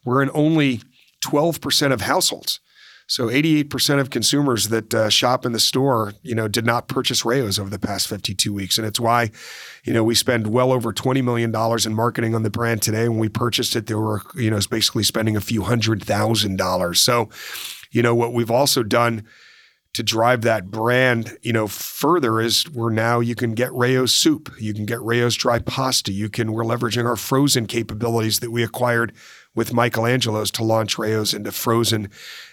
we're 0.04 0.22
in 0.22 0.30
only 0.34 0.82
12% 1.22 1.92
of 1.92 2.02
households. 2.02 2.60
So 3.08 3.28
88% 3.28 4.00
of 4.00 4.10
consumers 4.10 4.68
that 4.68 4.92
uh, 4.92 5.08
shop 5.08 5.46
in 5.46 5.52
the 5.52 5.58
store, 5.58 6.12
you 6.22 6.34
know, 6.34 6.46
did 6.46 6.66
not 6.66 6.88
purchase 6.88 7.24
Rao's 7.24 7.58
over 7.58 7.70
the 7.70 7.78
past 7.78 8.06
52 8.06 8.52
weeks. 8.52 8.76
And 8.76 8.86
it's 8.86 9.00
why, 9.00 9.30
you 9.82 9.94
know, 9.94 10.04
we 10.04 10.14
spend 10.14 10.48
well 10.48 10.70
over 10.70 10.92
$20 10.92 11.24
million 11.24 11.50
in 11.86 11.94
marketing 11.94 12.34
on 12.34 12.42
the 12.42 12.50
brand 12.50 12.82
today. 12.82 13.08
When 13.08 13.18
we 13.18 13.30
purchased 13.30 13.74
it, 13.76 13.86
they 13.86 13.94
were, 13.94 14.20
you 14.34 14.50
know, 14.50 14.60
basically 14.70 15.04
spending 15.04 15.36
a 15.36 15.40
few 15.40 15.62
hundred 15.62 16.04
thousand 16.04 16.56
dollars. 16.58 17.00
So, 17.00 17.30
you 17.90 18.02
know, 18.02 18.14
what 18.14 18.34
we've 18.34 18.50
also 18.50 18.82
done 18.82 19.24
to 19.94 20.02
drive 20.02 20.42
that 20.42 20.70
brand, 20.70 21.38
you 21.40 21.52
know, 21.52 21.66
further 21.66 22.40
is 22.40 22.68
we're 22.70 22.92
now 22.92 23.20
you 23.20 23.34
can 23.34 23.54
get 23.54 23.72
Rao's 23.72 24.12
soup, 24.12 24.52
you 24.60 24.74
can 24.74 24.84
get 24.84 25.00
Rao's 25.00 25.34
dry 25.34 25.60
pasta, 25.60 26.12
you 26.12 26.28
can 26.28 26.52
we're 26.52 26.62
leveraging 26.62 27.06
our 27.06 27.16
frozen 27.16 27.66
capabilities 27.66 28.40
that 28.40 28.50
we 28.50 28.62
acquired 28.62 29.14
with 29.54 29.72
Michael 29.72 30.06
Angelo's 30.06 30.50
to 30.52 30.62
launch 30.62 30.98
Rao's 30.98 31.32
into 31.32 31.50
frozen 31.50 32.10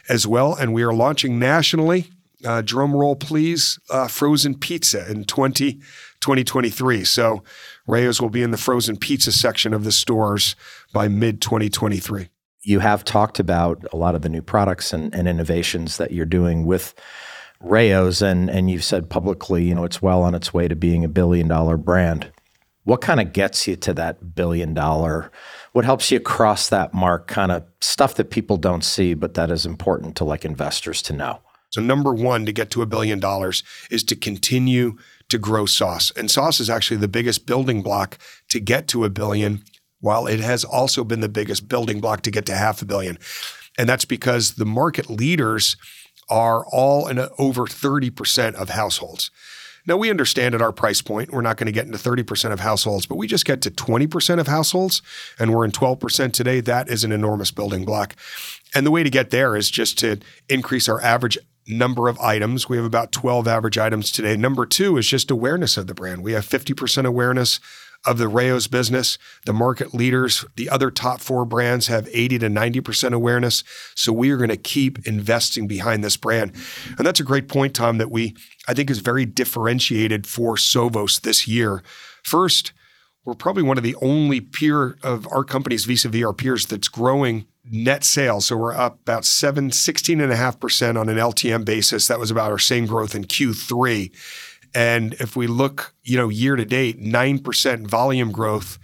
as 0.09 0.27
well. 0.27 0.53
And 0.55 0.73
we 0.73 0.83
are 0.83 0.93
launching 0.93 1.39
nationally, 1.39 2.11
uh, 2.43 2.61
drum 2.61 2.95
roll 2.95 3.15
please, 3.15 3.79
uh, 3.89 4.07
frozen 4.07 4.55
pizza 4.55 5.09
in 5.09 5.25
20, 5.25 5.73
2023. 6.19 7.03
So 7.03 7.43
Rao's 7.87 8.21
will 8.21 8.29
be 8.29 8.43
in 8.43 8.51
the 8.51 8.57
frozen 8.57 8.97
pizza 8.97 9.31
section 9.31 9.73
of 9.73 9.83
the 9.83 9.91
stores 9.91 10.55
by 10.93 11.07
mid 11.07 11.41
2023. 11.41 12.29
You 12.63 12.79
have 12.79 13.03
talked 13.03 13.39
about 13.39 13.85
a 13.93 13.97
lot 13.97 14.15
of 14.15 14.23
the 14.23 14.29
new 14.29 14.41
products 14.41 14.91
and, 14.91 15.13
and 15.13 15.27
innovations 15.27 15.97
that 15.97 16.11
you're 16.11 16.25
doing 16.25 16.65
with 16.65 16.95
Rao's, 17.61 18.21
and, 18.21 18.49
and 18.49 18.69
you've 18.69 18.83
said 18.83 19.09
publicly, 19.09 19.63
you 19.63 19.75
know, 19.75 19.83
it's 19.83 20.01
well 20.01 20.23
on 20.23 20.35
its 20.35 20.53
way 20.53 20.67
to 20.67 20.75
being 20.75 21.03
a 21.03 21.07
billion 21.09 21.47
dollar 21.47 21.77
brand. 21.77 22.31
What 22.85 23.01
kind 23.01 23.19
of 23.19 23.33
gets 23.33 23.67
you 23.67 23.75
to 23.77 23.93
that 23.95 24.35
billion 24.35 24.73
dollar 24.73 25.31
what 25.73 25.83
helps 25.83 26.09
you 26.09 26.21
cross 26.21 26.69
that 26.69 26.93
mark 26.93 27.27
kind 27.27 27.51
of 27.51 27.65
stuff 27.81 28.15
that 28.15 28.29
people 28.29 28.55
don't 28.55 28.83
see 28.83 29.13
but 29.13 29.33
that 29.33 29.51
is 29.51 29.65
important 29.65 30.15
to 30.15 30.23
like 30.23 30.45
investors 30.45 31.01
to 31.03 31.13
know? 31.13 31.41
So 31.71 31.81
number 31.81 32.13
one 32.13 32.45
to 32.45 32.53
get 32.53 32.69
to 32.71 32.81
a 32.81 32.85
billion 32.85 33.19
dollars 33.19 33.63
is 33.91 34.03
to 34.05 34.15
continue 34.15 34.95
to 35.27 35.37
grow 35.37 35.65
sauce. 35.65 36.11
And 36.11 36.31
sauce 36.31 36.61
is 36.61 36.69
actually 36.69 36.97
the 36.97 37.09
biggest 37.09 37.45
building 37.45 37.81
block 37.81 38.17
to 38.49 38.61
get 38.61 38.87
to 38.89 39.03
a 39.03 39.09
billion 39.09 39.63
while 39.99 40.27
it 40.27 40.39
has 40.39 40.63
also 40.63 41.03
been 41.03 41.19
the 41.19 41.27
biggest 41.27 41.67
building 41.67 41.99
block 41.99 42.21
to 42.21 42.31
get 42.31 42.45
to 42.45 42.55
half 42.55 42.81
a 42.81 42.85
billion. 42.85 43.17
And 43.77 43.89
that's 43.89 44.05
because 44.05 44.53
the 44.53 44.65
market 44.65 45.09
leaders 45.09 45.75
are 46.29 46.65
all 46.67 47.07
in 47.07 47.19
over 47.37 47.63
30% 47.63 48.55
of 48.55 48.69
households 48.69 49.31
now, 49.87 49.97
we 49.97 50.09
understand 50.09 50.55
at 50.55 50.61
our 50.61 50.71
price 50.71 51.01
point, 51.01 51.31
we're 51.31 51.41
not 51.41 51.57
going 51.57 51.67
to 51.67 51.71
get 51.71 51.85
into 51.85 51.97
30% 51.97 52.51
of 52.51 52.59
households, 52.59 53.05
but 53.05 53.17
we 53.17 53.27
just 53.27 53.45
get 53.45 53.61
to 53.61 53.71
20% 53.71 54.39
of 54.39 54.47
households, 54.47 55.01
and 55.37 55.53
we're 55.53 55.65
in 55.65 55.71
12% 55.71 56.33
today. 56.33 56.59
That 56.59 56.89
is 56.89 57.03
an 57.03 57.11
enormous 57.11 57.51
building 57.51 57.85
block. 57.85 58.15
And 58.73 58.85
the 58.85 58.91
way 58.91 59.03
to 59.03 59.09
get 59.09 59.29
there 59.29 59.55
is 59.55 59.69
just 59.69 59.99
to 59.99 60.19
increase 60.49 60.89
our 60.89 61.01
average 61.01 61.37
number 61.67 62.07
of 62.07 62.19
items. 62.19 62.67
We 62.67 62.77
have 62.77 62.85
about 62.85 63.11
12 63.11 63.47
average 63.47 63.77
items 63.77 64.11
today. 64.11 64.35
Number 64.35 64.65
two 64.65 64.97
is 64.97 65.07
just 65.07 65.31
awareness 65.31 65.77
of 65.77 65.87
the 65.87 65.93
brand. 65.93 66.23
We 66.23 66.33
have 66.33 66.45
50% 66.45 67.05
awareness 67.05 67.59
of 68.05 68.17
the 68.17 68.27
Rao's 68.27 68.67
business. 68.67 69.17
The 69.45 69.53
market 69.53 69.93
leaders, 69.93 70.45
the 70.55 70.69
other 70.69 70.91
top 70.91 71.21
four 71.21 71.45
brands 71.45 71.87
have 71.87 72.07
80 72.11 72.39
to 72.39 72.47
90% 72.47 73.13
awareness. 73.13 73.63
So 73.95 74.13
we 74.13 74.29
are 74.31 74.37
going 74.37 74.49
to 74.49 74.57
keep 74.57 75.05
investing 75.07 75.67
behind 75.67 76.03
this 76.03 76.17
brand. 76.17 76.53
And 76.97 77.05
that's 77.05 77.19
a 77.19 77.23
great 77.23 77.47
point, 77.47 77.75
Tom, 77.75 77.97
that 77.97 78.11
we, 78.11 78.35
I 78.67 78.73
think, 78.73 78.89
is 78.89 78.99
very 78.99 79.25
differentiated 79.25 80.27
for 80.27 80.55
Sovos 80.55 81.21
this 81.21 81.47
year. 81.47 81.83
First, 82.23 82.73
we're 83.25 83.33
probably 83.33 83.63
one 83.63 83.77
of 83.77 83.83
the 83.83 83.95
only 84.01 84.39
peer 84.39 84.97
of 85.01 85.27
our 85.31 85.43
companies 85.43 85.85
vis-a-vis 85.85 86.23
our 86.23 86.33
peers 86.33 86.67
that's 86.67 86.87
growing 86.87 87.47
net 87.69 88.03
sales. 88.03 88.45
So 88.45 88.57
we're 88.57 88.75
up 88.75 88.99
about 89.01 89.25
7, 89.25 89.71
16.5% 89.71 90.99
on 90.99 91.09
an 91.09 91.17
LTM 91.17 91.65
basis. 91.65 92.07
That 92.07 92.19
was 92.19 92.29
about 92.29 92.51
our 92.51 92.59
same 92.59 92.85
growth 92.85 93.15
in 93.15 93.23
Q3. 93.23 94.11
And 94.75 95.13
if 95.15 95.37
we 95.37 95.47
look, 95.47 95.95
you 96.03 96.17
know, 96.17 96.27
year 96.27 96.57
to 96.57 96.65
date, 96.65 97.01
9% 97.01 97.87
volume 97.87 98.31
growth 98.31 98.77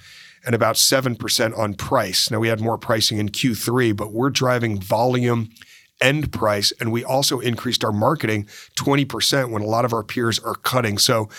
and 0.45 0.55
about 0.55 0.75
7% 0.75 1.57
on 1.57 1.73
price. 1.73 2.31
Now 2.31 2.39
we 2.39 2.47
had 2.47 2.61
more 2.61 2.77
pricing 2.77 3.17
in 3.17 3.29
Q3, 3.29 3.95
but 3.95 4.13
we're 4.13 4.29
driving 4.29 4.79
volume 4.79 5.49
and 6.01 6.31
price. 6.31 6.71
And 6.79 6.91
we 6.91 7.03
also 7.03 7.39
increased 7.39 7.83
our 7.83 7.91
marketing 7.91 8.47
20% 8.75 9.51
when 9.51 9.61
a 9.61 9.67
lot 9.67 9.85
of 9.85 9.93
our 9.93 10.01
peers 10.01 10.39
are 10.39 10.55
cutting. 10.55 10.97
So, 10.97 11.29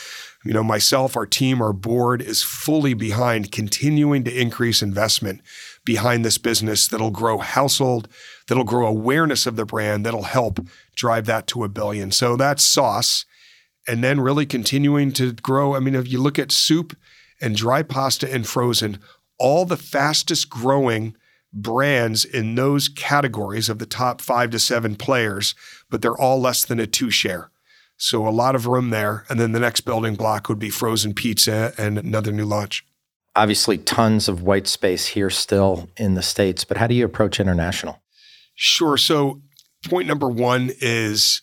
you 0.44 0.52
know, 0.52 0.62
myself, 0.62 1.16
our 1.16 1.26
team, 1.26 1.61
our 1.61 1.73
board 1.73 2.23
is 2.23 2.42
fully 2.42 2.94
behind 2.94 3.50
continuing 3.50 4.23
to 4.25 4.40
increase 4.40 4.82
investment 4.82 5.40
behind 5.85 6.25
this 6.25 6.38
business 6.38 6.87
that'll 6.87 7.11
grow 7.11 7.38
household, 7.38 8.06
that'll 8.47 8.64
grow 8.64 8.87
awareness 8.87 9.47
of 9.47 9.56
the 9.56 9.64
brand, 9.64 10.06
that'll 10.06 10.23
help 10.23 10.61
drive 10.94 11.26
that 11.26 11.49
to 11.49 11.64
a 11.64 11.68
billion. 11.68 12.12
So 12.12 12.37
that's 12.37 12.62
sauce 12.62 13.25
and 13.86 14.02
then 14.02 14.20
really 14.20 14.46
continuing 14.46 15.12
to 15.12 15.32
grow. 15.32 15.74
I 15.74 15.80
mean, 15.80 15.94
if 15.94 16.10
you 16.10 16.20
look 16.20 16.38
at 16.38 16.52
soup 16.52 16.96
and 17.40 17.56
dry 17.56 17.82
pasta 17.82 18.32
and 18.32 18.46
frozen, 18.46 18.98
all 19.38 19.64
the 19.64 19.76
fastest 19.76 20.48
growing 20.48 21.16
brands 21.52 22.24
in 22.24 22.54
those 22.54 22.88
categories 22.88 23.68
of 23.68 23.78
the 23.78 23.86
top 23.86 24.20
five 24.20 24.50
to 24.50 24.58
seven 24.58 24.96
players, 24.96 25.54
but 25.90 26.00
they're 26.00 26.16
all 26.16 26.40
less 26.40 26.64
than 26.64 26.80
a 26.80 26.86
two 26.86 27.10
share. 27.10 27.50
So 27.96 28.26
a 28.26 28.30
lot 28.30 28.54
of 28.54 28.66
room 28.66 28.90
there. 28.90 29.24
And 29.28 29.38
then 29.38 29.52
the 29.52 29.60
next 29.60 29.82
building 29.82 30.14
block 30.14 30.48
would 30.48 30.58
be 30.58 30.70
frozen 30.70 31.14
pizza 31.14 31.72
and 31.76 31.98
another 31.98 32.32
new 32.32 32.44
launch. 32.44 32.84
Obviously, 33.34 33.78
tons 33.78 34.28
of 34.28 34.42
white 34.42 34.66
space 34.66 35.06
here 35.06 35.30
still 35.30 35.88
in 35.96 36.14
the 36.14 36.22
States, 36.22 36.64
but 36.64 36.76
how 36.76 36.86
do 36.86 36.94
you 36.94 37.04
approach 37.04 37.40
international? 37.40 38.02
Sure. 38.54 38.96
So, 38.96 39.40
point 39.88 40.06
number 40.06 40.28
one 40.28 40.70
is 40.80 41.42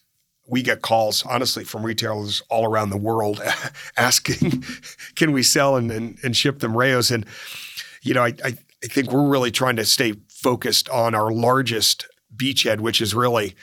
we 0.49 0.61
get 0.61 0.81
calls, 0.81 1.23
honestly, 1.25 1.63
from 1.63 1.85
retailers 1.85 2.41
all 2.49 2.65
around 2.65 2.89
the 2.89 2.97
world 2.97 3.41
asking, 3.97 4.63
can 5.15 5.31
we 5.31 5.43
sell 5.43 5.75
and, 5.75 5.91
and, 5.91 6.17
and 6.23 6.35
ship 6.35 6.59
them 6.59 6.75
Rao's? 6.75 7.11
And, 7.11 7.25
you 8.01 8.13
know, 8.13 8.23
I, 8.23 8.33
I, 8.43 8.57
I 8.83 8.87
think 8.87 9.11
we're 9.11 9.27
really 9.27 9.51
trying 9.51 9.75
to 9.75 9.85
stay 9.85 10.13
focused 10.27 10.89
on 10.89 11.13
our 11.13 11.31
largest 11.31 12.07
beachhead, 12.35 12.79
which 12.79 13.01
is 13.01 13.13
really, 13.13 13.55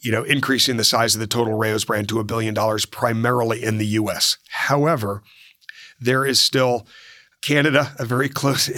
you 0.00 0.12
know, 0.12 0.22
increasing 0.22 0.76
the 0.76 0.84
size 0.84 1.14
of 1.14 1.20
the 1.20 1.26
total 1.26 1.54
Rao's 1.54 1.84
brand 1.84 2.08
to 2.10 2.20
a 2.20 2.24
billion 2.24 2.54
dollars 2.54 2.86
primarily 2.86 3.62
in 3.62 3.78
the 3.78 3.86
US. 3.86 4.38
However, 4.48 5.22
there 6.00 6.24
is 6.24 6.40
still 6.40 6.86
Canada, 7.42 7.92
a 7.98 8.04
very 8.04 8.28
close 8.28 8.68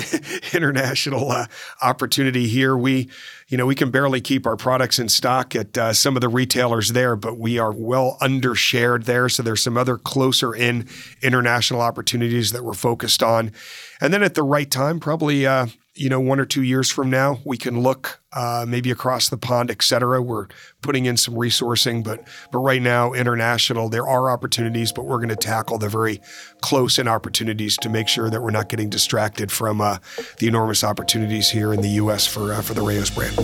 international 0.55 1.31
uh, 1.31 1.47
opportunity 1.83 2.49
here. 2.49 2.77
We, 2.77 3.11
you 3.49 3.59
know, 3.59 3.67
we 3.67 3.75
can 3.75 3.91
barely 3.91 4.21
keep 4.21 4.47
our 4.47 4.57
products 4.57 4.99
in 4.99 5.09
stock 5.09 5.55
at 5.55 5.77
uh, 5.77 5.93
some 5.93 6.17
of 6.17 6.23
the 6.23 6.29
retailers 6.29 6.93
there, 6.93 7.15
but 7.15 7.39
we 7.39 7.59
are 7.59 7.73
well 7.73 8.17
undershared 8.21 9.05
there. 9.05 9.29
So 9.29 9.43
there's 9.43 9.63
some 9.63 9.77
other 9.77 9.99
closer 9.99 10.55
in 10.55 10.89
international 11.23 11.83
opportunities 11.83 12.53
that 12.53 12.65
we're 12.65 12.73
focused 12.73 13.23
on. 13.23 13.53
And 14.01 14.13
then 14.13 14.23
at 14.23 14.35
the 14.35 14.43
right 14.43 14.71
time, 14.71 14.99
probably 14.99 15.47
uh, 15.47 15.67
you 15.95 16.09
know, 16.09 16.19
one 16.19 16.41
or 16.41 16.45
two 16.45 16.63
years 16.63 16.91
from 16.91 17.09
now, 17.09 17.39
we 17.45 17.57
can 17.57 17.81
look 17.81 18.21
uh, 18.33 18.65
maybe 18.67 18.91
across 18.91 19.29
the 19.29 19.37
pond, 19.37 19.71
et 19.71 19.81
cetera. 19.83 20.21
We're 20.21 20.49
putting 20.83 21.07
in 21.07 21.17
some 21.17 21.35
resourcing, 21.35 22.03
but 22.03 22.27
but 22.51 22.59
right 22.59 22.83
now, 22.83 23.13
international, 23.13 23.89
there 23.89 24.07
are 24.07 24.31
opportunities, 24.31 24.91
but 24.91 25.05
we're 25.05 25.19
going 25.19 25.29
to 25.29 25.37
tackle 25.37 25.79
the 25.79 25.89
very 25.89 26.21
close 26.61 26.99
in 26.99 27.07
opportunities 27.07 27.77
to 27.79 27.89
make 27.89 28.09
sure 28.09 28.29
that 28.29 28.43
we're 28.43 28.51
not 28.51 28.69
getting 28.69 28.91
distracted 28.91 29.53
from 29.53 29.81
uh, 29.81 29.99
the 30.39 30.49
enormous 30.49 30.83
opportunities 30.83 31.51
here 31.51 31.73
in 31.73 31.81
the 31.81 31.91
U.S. 31.91 32.27
for 32.27 32.53
uh, 32.53 32.61
for 32.61 32.75
the 32.75 32.83
Rao's 32.83 33.11
brand. 33.11 33.39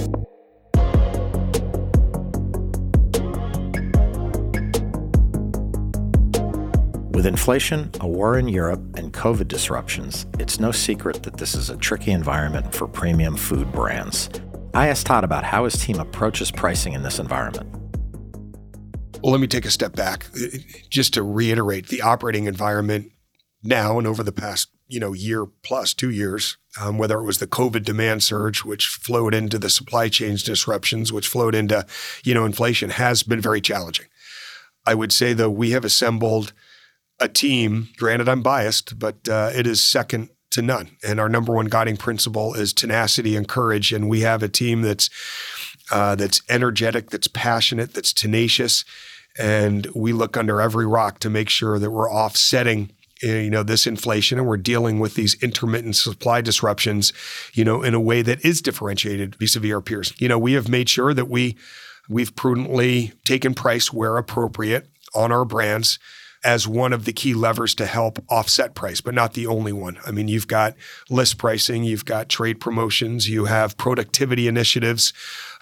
With 7.20 7.26
inflation, 7.26 7.90
a 8.00 8.08
war 8.08 8.38
in 8.38 8.48
Europe, 8.48 8.80
and 8.96 9.12
COVID 9.12 9.46
disruptions, 9.46 10.24
it's 10.38 10.58
no 10.58 10.72
secret 10.72 11.22
that 11.24 11.36
this 11.36 11.54
is 11.54 11.68
a 11.68 11.76
tricky 11.76 12.12
environment 12.12 12.74
for 12.74 12.88
premium 12.88 13.36
food 13.36 13.70
brands. 13.72 14.30
I 14.72 14.88
asked 14.88 15.04
Todd 15.04 15.22
about 15.22 15.44
how 15.44 15.64
his 15.64 15.74
team 15.74 16.00
approaches 16.00 16.50
pricing 16.50 16.94
in 16.94 17.02
this 17.02 17.18
environment. 17.18 17.68
Well, 19.22 19.32
let 19.32 19.40
me 19.42 19.48
take 19.48 19.66
a 19.66 19.70
step 19.70 19.94
back. 19.94 20.28
Just 20.88 21.12
to 21.12 21.22
reiterate, 21.22 21.88
the 21.88 22.00
operating 22.00 22.46
environment 22.46 23.12
now 23.62 23.98
and 23.98 24.06
over 24.06 24.22
the 24.22 24.32
past 24.32 24.70
you 24.88 24.98
know 24.98 25.12
year 25.12 25.44
plus 25.44 25.92
two 25.92 26.08
years, 26.08 26.56
um, 26.80 26.96
whether 26.96 27.18
it 27.18 27.26
was 27.26 27.36
the 27.36 27.46
COVID 27.46 27.84
demand 27.84 28.22
surge, 28.22 28.64
which 28.64 28.86
flowed 28.86 29.34
into 29.34 29.58
the 29.58 29.68
supply 29.68 30.08
chain 30.08 30.38
disruptions, 30.42 31.12
which 31.12 31.28
flowed 31.28 31.54
into 31.54 31.84
you 32.24 32.32
know 32.32 32.46
inflation, 32.46 32.88
has 32.88 33.22
been 33.22 33.42
very 33.42 33.60
challenging. 33.60 34.06
I 34.86 34.94
would 34.94 35.12
say, 35.12 35.34
though, 35.34 35.50
we 35.50 35.72
have 35.72 35.84
assembled 35.84 36.54
a 37.20 37.28
team. 37.28 37.88
Granted, 37.96 38.28
I'm 38.28 38.42
biased, 38.42 38.98
but 38.98 39.28
uh, 39.28 39.50
it 39.54 39.66
is 39.66 39.80
second 39.80 40.30
to 40.50 40.62
none. 40.62 40.96
And 41.04 41.20
our 41.20 41.28
number 41.28 41.52
one 41.52 41.66
guiding 41.66 41.96
principle 41.96 42.54
is 42.54 42.72
tenacity 42.72 43.36
and 43.36 43.46
courage. 43.46 43.92
And 43.92 44.08
we 44.08 44.20
have 44.20 44.42
a 44.42 44.48
team 44.48 44.82
that's 44.82 45.10
uh, 45.90 46.14
that's 46.14 46.40
energetic, 46.48 47.10
that's 47.10 47.26
passionate, 47.26 47.94
that's 47.94 48.12
tenacious, 48.12 48.84
and 49.38 49.86
we 49.94 50.12
look 50.12 50.36
under 50.36 50.60
every 50.60 50.86
rock 50.86 51.18
to 51.20 51.30
make 51.30 51.48
sure 51.48 51.78
that 51.78 51.90
we're 51.90 52.10
offsetting 52.10 52.90
eh, 53.22 53.40
you 53.40 53.50
know 53.50 53.62
this 53.62 53.86
inflation 53.86 54.38
and 54.38 54.46
we're 54.46 54.56
dealing 54.56 54.98
with 55.00 55.14
these 55.14 55.40
intermittent 55.42 55.96
supply 55.96 56.40
disruptions 56.40 57.12
you 57.52 57.64
know 57.64 57.82
in 57.82 57.94
a 57.94 58.00
way 58.00 58.22
that 58.22 58.44
is 58.44 58.60
differentiated 58.60 59.34
vis-a-vis 59.36 59.72
our 59.72 59.80
peers 59.80 60.12
you 60.18 60.28
know 60.28 60.38
we 60.38 60.52
have 60.52 60.68
made 60.68 60.88
sure 60.88 61.14
that 61.14 61.28
we 61.28 61.56
we've 62.08 62.34
prudently 62.34 63.12
taken 63.24 63.54
price 63.54 63.92
where 63.92 64.16
appropriate 64.16 64.88
on 65.14 65.30
our 65.32 65.44
brands 65.44 65.98
as 66.42 66.66
one 66.66 66.92
of 66.92 67.04
the 67.04 67.12
key 67.12 67.34
levers 67.34 67.74
to 67.74 67.86
help 67.86 68.18
offset 68.30 68.74
price, 68.74 69.00
but 69.00 69.14
not 69.14 69.34
the 69.34 69.46
only 69.46 69.72
one. 69.72 69.98
I 70.06 70.10
mean, 70.10 70.28
you've 70.28 70.48
got 70.48 70.74
list 71.10 71.36
pricing, 71.36 71.84
you've 71.84 72.06
got 72.06 72.28
trade 72.28 72.60
promotions, 72.60 73.28
you 73.28 73.44
have 73.44 73.76
productivity 73.76 74.48
initiatives, 74.48 75.12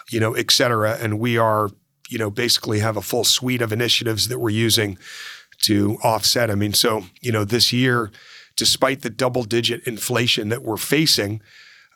you 0.09 0.19
know, 0.19 0.33
et 0.33 0.51
cetera. 0.51 0.97
And 1.01 1.19
we 1.19 1.37
are, 1.37 1.69
you 2.09 2.17
know, 2.17 2.29
basically 2.29 2.79
have 2.79 2.95
a 2.95 3.01
full 3.01 3.25
suite 3.25 3.61
of 3.61 3.73
initiatives 3.73 4.29
that 4.29 4.39
we're 4.39 4.49
using 4.51 4.97
to 5.63 5.97
offset. 6.03 6.49
I 6.49 6.55
mean, 6.55 6.73
so, 6.73 7.03
you 7.19 7.33
know, 7.33 7.43
this 7.43 7.73
year, 7.73 8.09
despite 8.55 9.01
the 9.01 9.09
double 9.09 9.43
digit 9.43 9.85
inflation 9.85 10.47
that 10.49 10.63
we're 10.63 10.77
facing, 10.77 11.41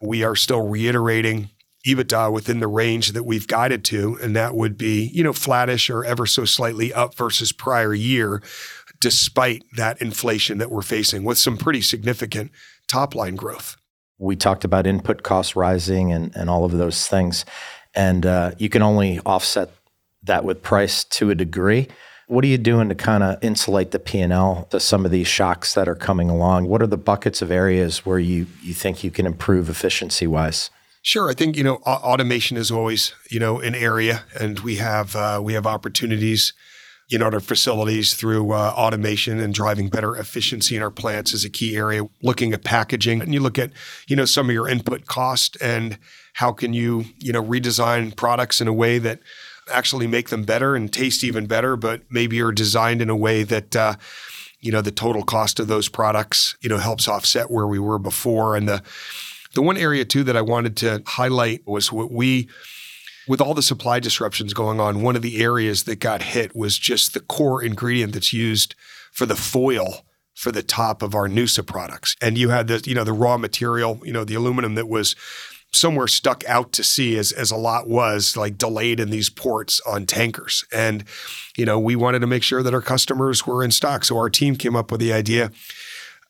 we 0.01 0.23
are 0.23 0.35
still 0.35 0.67
reiterating 0.67 1.49
EBITDA 1.85 2.31
within 2.31 2.59
the 2.59 2.67
range 2.67 3.11
that 3.11 3.23
we've 3.23 3.47
guided 3.47 3.83
to, 3.85 4.17
and 4.21 4.35
that 4.35 4.55
would 4.55 4.77
be, 4.77 5.09
you 5.13 5.23
know, 5.23 5.33
flattish 5.33 5.89
or 5.89 6.05
ever 6.05 6.25
so 6.25 6.45
slightly 6.45 6.93
up 6.93 7.15
versus 7.15 7.51
prior 7.51 7.93
year, 7.93 8.41
despite 9.01 9.63
that 9.75 10.01
inflation 10.01 10.59
that 10.59 10.71
we're 10.71 10.81
facing 10.81 11.23
with 11.23 11.37
some 11.37 11.57
pretty 11.57 11.81
significant 11.81 12.51
top 12.87 13.15
line 13.15 13.35
growth. 13.35 13.75
We 14.17 14.37
talked 14.37 14.63
about 14.63 14.87
input 14.87 15.23
costs 15.23 15.55
rising 15.55 16.13
and, 16.13 16.33
and 16.35 16.49
all 16.49 16.63
of 16.63 16.71
those 16.71 17.07
things. 17.07 17.43
And 17.93 18.25
uh, 18.25 18.51
you 18.57 18.69
can 18.69 18.81
only 18.81 19.19
offset 19.25 19.71
that 20.23 20.45
with 20.45 20.63
price 20.63 21.03
to 21.03 21.29
a 21.29 21.35
degree. 21.35 21.89
What 22.27 22.45
are 22.45 22.47
you 22.47 22.57
doing 22.57 22.87
to 22.87 22.95
kind 22.95 23.23
of 23.23 23.43
insulate 23.43 23.91
the 23.91 23.99
P&L 23.99 24.67
to 24.71 24.79
some 24.79 25.03
of 25.03 25.11
these 25.11 25.27
shocks 25.27 25.73
that 25.73 25.89
are 25.89 25.95
coming 25.95 26.29
along? 26.29 26.67
What 26.67 26.81
are 26.81 26.87
the 26.87 26.97
buckets 26.97 27.41
of 27.41 27.51
areas 27.51 28.05
where 28.05 28.19
you, 28.19 28.47
you 28.61 28.73
think 28.73 29.03
you 29.03 29.11
can 29.11 29.25
improve 29.25 29.69
efficiency 29.69 30.25
wise? 30.25 30.69
Sure, 31.05 31.29
I 31.29 31.33
think 31.33 31.57
you 31.57 31.65
know 31.65 31.75
automation 31.85 32.55
is 32.55 32.71
always 32.71 33.13
you 33.29 33.37
know 33.37 33.59
an 33.59 33.75
area, 33.75 34.23
and 34.39 34.57
we 34.61 34.77
have 34.77 35.17
uh, 35.17 35.41
we 35.43 35.51
have 35.53 35.67
opportunities 35.67 36.53
in 37.09 37.21
our 37.21 37.41
facilities 37.41 38.13
through 38.13 38.53
uh, 38.53 38.73
automation 38.77 39.37
and 39.37 39.53
driving 39.53 39.89
better 39.89 40.15
efficiency 40.15 40.77
in 40.77 40.81
our 40.81 40.89
plants 40.89 41.33
is 41.33 41.43
a 41.43 41.49
key 41.49 41.75
area. 41.75 42.07
Looking 42.21 42.53
at 42.53 42.63
packaging, 42.63 43.21
and 43.21 43.33
you 43.33 43.41
look 43.41 43.59
at 43.59 43.71
you 44.07 44.15
know 44.15 44.23
some 44.23 44.49
of 44.49 44.53
your 44.53 44.69
input 44.69 45.05
cost 45.05 45.57
and 45.59 45.97
how 46.35 46.53
can 46.53 46.71
you 46.71 47.03
you 47.19 47.33
know 47.33 47.43
redesign 47.43 48.15
products 48.15 48.61
in 48.61 48.69
a 48.69 48.73
way 48.73 48.97
that 48.99 49.19
actually 49.69 50.07
make 50.07 50.29
them 50.29 50.45
better 50.45 50.73
and 50.73 50.93
taste 50.93 51.21
even 51.21 51.47
better, 51.47 51.75
but 51.75 52.03
maybe 52.09 52.41
are 52.41 52.53
designed 52.53 53.01
in 53.01 53.09
a 53.09 53.15
way 53.15 53.43
that. 53.43 53.75
Uh, 53.75 53.95
you 54.65 54.71
know 54.71 54.79
the 54.79 54.91
total 54.91 55.23
cost 55.23 55.59
of 55.59 55.67
those 55.67 55.89
products 55.89 56.55
you 56.61 56.69
know 56.69 56.77
helps 56.77 57.09
offset 57.09 57.51
where 57.51 57.67
we 57.67 57.79
were 57.79 57.99
before 57.99 58.55
and 58.55 58.65
the 58.65 58.81
the 59.53 59.61
one 59.61 59.77
area 59.77 60.05
too 60.05 60.23
that 60.23 60.37
I 60.37 60.41
wanted 60.41 60.77
to 60.77 61.03
highlight 61.05 61.65
was 61.65 61.91
what 61.91 62.11
we 62.11 62.49
with 63.27 63.39
all 63.39 63.53
the 63.53 63.61
supply 63.61 63.99
disruptions 63.99 64.53
going 64.53 64.79
on, 64.79 65.01
one 65.01 65.15
of 65.15 65.21
the 65.21 65.41
areas 65.41 65.83
that 65.83 65.97
got 65.97 66.21
hit 66.21 66.55
was 66.55 66.77
just 66.77 67.13
the 67.13 67.21
core 67.21 67.63
ingredient 67.63 68.13
that's 68.13 68.33
used 68.33 68.75
for 69.11 69.25
the 69.25 69.35
foil 69.35 70.05
for 70.33 70.51
the 70.51 70.63
top 70.63 71.01
of 71.01 71.15
our 71.15 71.29
Noosa 71.29 71.65
products. 71.65 72.15
And 72.21 72.37
you 72.37 72.49
had 72.49 72.67
the, 72.67 72.83
you 72.85 72.95
know, 72.95 73.03
the 73.03 73.13
raw 73.13 73.37
material, 73.37 74.01
you 74.03 74.11
know, 74.11 74.25
the 74.25 74.35
aluminum 74.35 74.75
that 74.75 74.89
was 74.89 75.15
somewhere 75.71 76.07
stuck 76.07 76.43
out 76.47 76.71
to 76.73 76.83
sea 76.83 77.17
as, 77.17 77.31
as 77.31 77.49
a 77.49 77.55
lot 77.55 77.87
was 77.87 78.35
like 78.35 78.57
delayed 78.57 78.99
in 78.99 79.09
these 79.09 79.29
ports 79.29 79.79
on 79.87 80.05
tankers. 80.05 80.65
And, 80.71 81.03
you 81.57 81.65
know, 81.65 81.79
we 81.79 81.95
wanted 81.95 82.19
to 82.19 82.27
make 82.27 82.43
sure 82.43 82.61
that 82.61 82.73
our 82.73 82.81
customers 82.81 83.47
were 83.47 83.63
in 83.63 83.71
stock. 83.71 84.03
So 84.03 84.17
our 84.17 84.29
team 84.29 84.55
came 84.55 84.75
up 84.75 84.91
with 84.91 84.99
the 84.99 85.13
idea 85.13 85.51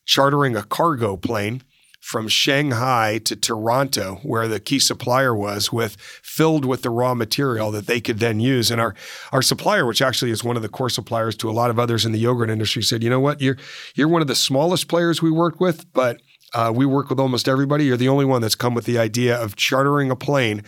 chartering 0.06 0.56
a 0.56 0.64
cargo 0.64 1.16
plane 1.16 1.62
from 2.04 2.28
Shanghai 2.28 3.18
to 3.20 3.34
Toronto, 3.34 4.20
where 4.24 4.50
the 4.50 4.60
key 4.60 4.78
supplier 4.78 5.34
was, 5.34 5.72
with 5.72 5.96
filled 6.22 6.66
with 6.66 6.82
the 6.82 6.90
raw 6.90 7.14
material 7.14 7.72
that 7.72 7.88
they 7.88 8.02
could 8.02 8.20
then 8.20 8.42
use. 8.42 8.70
And 8.70 8.82
our 8.82 8.94
our 9.32 9.42
supplier, 9.42 9.86
which 9.86 10.02
actually 10.02 10.30
is 10.30 10.44
one 10.44 10.58
of 10.58 10.64
the 10.64 10.70
core 10.70 10.90
suppliers 10.90 11.38
to 11.38 11.50
a 11.50 11.54
lot 11.54 11.70
of 11.70 11.80
others 11.80 12.06
in 12.06 12.12
the 12.12 12.20
yogurt 12.20 12.50
industry, 12.50 12.84
said, 12.84 13.04
"You 13.04 13.10
know 13.10 13.22
what? 13.22 13.40
You're 13.40 13.56
you're 13.96 14.10
one 14.10 14.22
of 14.22 14.28
the 14.28 14.36
smallest 14.36 14.90
players 14.90 15.22
we 15.22 15.32
work 15.32 15.62
with, 15.62 15.92
but 15.94 16.20
uh, 16.54 16.74
we 16.76 16.86
work 16.86 17.10
with 17.10 17.22
almost 17.22 17.48
everybody. 17.48 17.86
You're 17.86 17.96
the 17.96 18.10
only 18.10 18.26
one 18.26 18.42
that's 18.42 18.54
come 18.54 18.74
with 18.74 18.84
the 18.84 19.00
idea 19.00 19.42
of 19.42 19.56
chartering 19.56 20.12
a 20.12 20.16
plane 20.18 20.64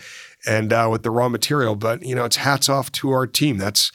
and 0.46 0.72
uh, 0.72 0.88
with 0.90 1.02
the 1.02 1.10
raw 1.10 1.28
material. 1.28 1.76
But 1.76 2.02
you 2.02 2.14
know, 2.14 2.24
it's 2.24 2.36
hats 2.36 2.70
off 2.70 2.90
to 2.92 3.10
our 3.10 3.26
team. 3.26 3.58
That's 3.58 3.92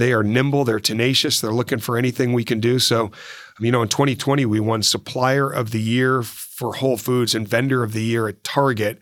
they 0.00 0.14
are 0.14 0.22
nimble, 0.22 0.64
they're 0.64 0.80
tenacious, 0.80 1.40
they're 1.40 1.52
looking 1.52 1.78
for 1.78 1.98
anything 1.98 2.32
we 2.32 2.42
can 2.42 2.58
do. 2.58 2.78
So, 2.78 3.04
um, 3.04 3.12
you 3.60 3.70
know, 3.70 3.82
in 3.82 3.88
2020, 3.88 4.46
we 4.46 4.58
won 4.58 4.82
Supplier 4.82 5.50
of 5.50 5.72
the 5.72 5.80
Year 5.80 6.22
for 6.22 6.76
Whole 6.76 6.96
Foods 6.96 7.34
and 7.34 7.46
Vendor 7.46 7.82
of 7.82 7.92
the 7.92 8.02
Year 8.02 8.26
at 8.26 8.42
Target. 8.42 8.98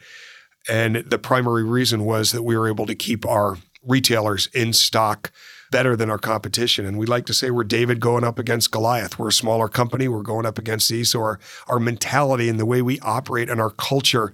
And 0.68 0.96
the 0.96 1.18
primary 1.18 1.62
reason 1.62 2.04
was 2.04 2.32
that 2.32 2.42
we 2.42 2.58
were 2.58 2.68
able 2.68 2.84
to 2.86 2.96
keep 2.96 3.24
our 3.24 3.58
retailers 3.86 4.48
in 4.48 4.72
stock 4.72 5.30
better 5.70 5.94
than 5.94 6.10
our 6.10 6.18
competition. 6.18 6.84
And 6.84 6.98
we 6.98 7.06
like 7.06 7.26
to 7.26 7.34
say 7.34 7.50
we're 7.50 7.62
David 7.62 8.00
going 8.00 8.24
up 8.24 8.38
against 8.38 8.72
Goliath. 8.72 9.18
We're 9.18 9.28
a 9.28 9.32
smaller 9.32 9.68
company. 9.68 10.08
We're 10.08 10.22
going 10.22 10.46
up 10.46 10.58
against 10.58 10.88
these. 10.88 11.12
So 11.12 11.20
our, 11.20 11.38
our 11.68 11.78
mentality 11.78 12.48
and 12.48 12.58
the 12.58 12.66
way 12.66 12.82
we 12.82 12.98
operate 13.00 13.48
and 13.48 13.60
our 13.60 13.70
culture 13.70 14.32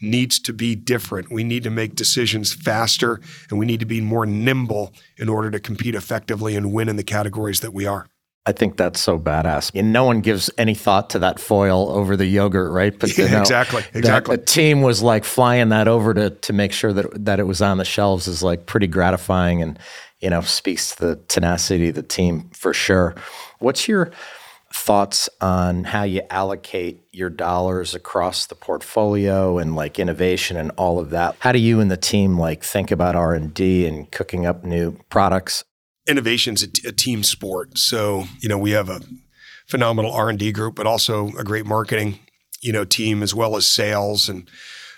needs 0.00 0.38
to 0.40 0.52
be 0.52 0.74
different. 0.74 1.30
We 1.30 1.44
need 1.44 1.62
to 1.64 1.70
make 1.70 1.94
decisions 1.94 2.52
faster 2.52 3.20
and 3.50 3.58
we 3.58 3.66
need 3.66 3.80
to 3.80 3.86
be 3.86 4.00
more 4.00 4.26
nimble 4.26 4.92
in 5.16 5.28
order 5.28 5.50
to 5.50 5.60
compete 5.60 5.94
effectively 5.94 6.56
and 6.56 6.72
win 6.72 6.88
in 6.88 6.96
the 6.96 7.04
categories 7.04 7.60
that 7.60 7.72
we 7.72 7.86
are. 7.86 8.06
I 8.48 8.52
think 8.52 8.76
that's 8.76 9.00
so 9.00 9.18
badass. 9.18 9.72
And 9.74 9.92
no 9.92 10.04
one 10.04 10.20
gives 10.20 10.50
any 10.56 10.74
thought 10.74 11.10
to 11.10 11.18
that 11.18 11.40
foil 11.40 11.90
over 11.90 12.16
the 12.16 12.26
yogurt, 12.26 12.70
right? 12.70 12.96
But 12.96 13.18
you 13.18 13.28
know, 13.28 13.40
exactly, 13.40 13.82
exactly. 13.92 14.36
The 14.36 14.44
team 14.44 14.82
was 14.82 15.02
like 15.02 15.24
flying 15.24 15.70
that 15.70 15.88
over 15.88 16.14
to 16.14 16.30
to 16.30 16.52
make 16.52 16.72
sure 16.72 16.92
that 16.92 17.24
that 17.24 17.40
it 17.40 17.44
was 17.44 17.60
on 17.60 17.78
the 17.78 17.84
shelves 17.84 18.28
is 18.28 18.44
like 18.44 18.66
pretty 18.66 18.86
gratifying, 18.86 19.62
and 19.62 19.78
you 20.20 20.30
know 20.30 20.42
speaks 20.42 20.94
to 20.94 21.06
the 21.06 21.16
tenacity 21.26 21.88
of 21.88 21.96
the 21.96 22.04
team 22.04 22.48
for 22.52 22.72
sure. 22.72 23.16
What's 23.58 23.88
your 23.88 24.12
thoughts 24.76 25.28
on 25.40 25.84
how 25.84 26.02
you 26.02 26.22
allocate 26.30 27.06
your 27.12 27.30
dollars 27.30 27.94
across 27.94 28.46
the 28.46 28.54
portfolio 28.54 29.58
and 29.58 29.74
like 29.74 29.98
innovation 29.98 30.56
and 30.56 30.70
all 30.76 30.98
of 30.98 31.10
that? 31.10 31.36
How 31.40 31.52
do 31.52 31.58
you 31.58 31.80
and 31.80 31.90
the 31.90 31.96
team 31.96 32.38
like 32.38 32.62
think 32.62 32.90
about 32.90 33.16
R 33.16 33.34
and 33.34 33.52
D 33.52 33.86
and 33.86 34.10
cooking 34.10 34.46
up 34.46 34.64
new 34.64 34.98
products? 35.10 35.64
innovation's 36.06 36.62
a, 36.62 36.68
t- 36.68 36.88
a 36.88 36.92
team 36.92 37.22
sport. 37.22 37.78
So, 37.78 38.24
you 38.40 38.48
know, 38.48 38.58
we 38.58 38.70
have 38.72 38.88
a 38.88 39.00
phenomenal 39.66 40.12
R&D 40.12 40.52
group, 40.52 40.76
but 40.76 40.86
also 40.86 41.28
a 41.38 41.44
great 41.44 41.66
marketing, 41.66 42.18
you 42.60 42.72
know, 42.72 42.84
team 42.84 43.22
as 43.22 43.34
well 43.34 43.56
as 43.56 43.66
sales 43.66 44.28
and 44.28 44.48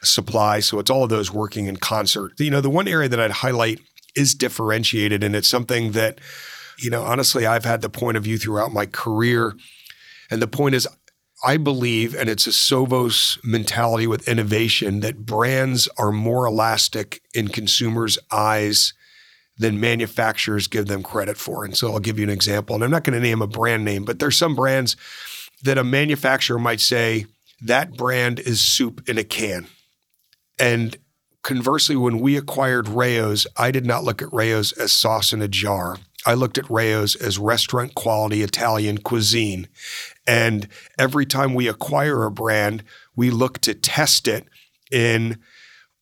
supply. 0.03 0.61
So 0.61 0.79
it's 0.79 0.91
all 0.91 1.05
of 1.05 1.11
those 1.11 1.33
working 1.33 1.67
in 1.67 1.77
concert. 1.77 2.33
You 2.39 2.51
know, 2.51 2.61
the 2.61 2.71
one 2.71 2.87
area 2.87 3.09
that 3.09 3.21
I'd 3.21 3.31
highlight 3.31 3.81
is 4.15 4.35
differentiated 4.35 5.25
and 5.25 5.35
it's 5.35 5.49
something 5.49 5.93
that, 5.93 6.21
you 6.79 6.91
know, 6.91 7.03
honestly, 7.03 7.47
I've 7.47 7.65
had 7.65 7.81
the 7.81 7.91
point 7.91 8.17
of 8.17 8.25
view 8.25 8.39
throughout 8.39 8.73
my 8.73 8.87
career. 8.87 9.55
And 10.31 10.41
the 10.41 10.47
point 10.47 10.75
is 10.75 10.87
I 11.45 11.57
believe, 11.57 12.17
and 12.17 12.29
it's 12.29 12.49
a 12.49 12.51
Sovos 12.51 13.39
mentality 13.45 14.07
with 14.07 14.27
innovation, 14.27 15.01
that 15.01 15.25
brands 15.25 15.89
are 15.97 16.11
more 16.11 16.47
elastic 16.47 17.23
in 17.33 17.49
consumers' 17.49 18.19
eyes 18.33 18.93
than 19.57 19.79
manufacturers 19.79 20.67
give 20.67 20.87
them 20.87 21.03
credit 21.03 21.37
for. 21.37 21.65
And 21.65 21.77
so 21.77 21.93
I'll 21.93 22.01
give 22.01 22.19
you 22.19 22.25
an 22.25 22.31
example. 22.31 22.75
And 22.75 22.83
I'm 22.83 22.91
not 22.91 23.05
going 23.05 23.15
to 23.15 23.21
name 23.21 23.43
a 23.43 23.47
brand 23.47 23.85
name, 23.85 24.05
but 24.05 24.19
there's 24.19 24.37
some 24.37 24.57
brands 24.57 24.97
that 25.63 25.79
a 25.79 25.85
manufacturer 25.85 26.59
might 26.59 26.81
say 26.81 27.27
that 27.61 27.97
brand 27.97 28.41
is 28.41 28.61
soup 28.61 29.09
in 29.09 29.19
a 29.19 29.25
can. 29.25 29.67
And 30.59 30.97
conversely, 31.43 31.97
when 31.97 32.21
we 32.21 32.37
acquired 32.37 32.89
Rao's, 32.89 33.47
I 33.57 33.71
did 33.71 33.87
not 33.87 34.05
look 34.05 34.23
at 34.23 34.33
Rao's 34.33 34.73
as 34.73 34.93
sauce 34.93 35.33
in 35.33 35.43
a 35.43 35.49
jar. 35.49 35.99
I 36.29 36.35
looked 36.35 36.59
at 36.59 36.71
Rao's 36.71 37.17
as 37.17 37.39
restaurant 37.39 37.95
quality 37.95 38.43
Italian 38.43 38.99
cuisine. 38.99 39.67
And 40.27 40.69
every 40.99 41.25
time 41.25 41.55
we 41.55 41.69
acquire 41.69 42.25
a 42.25 42.31
brand, 42.31 42.85
we 43.17 43.31
look 43.31 43.59
to 43.63 43.75
test 43.75 44.29
it 44.29 44.47
in 44.93 45.39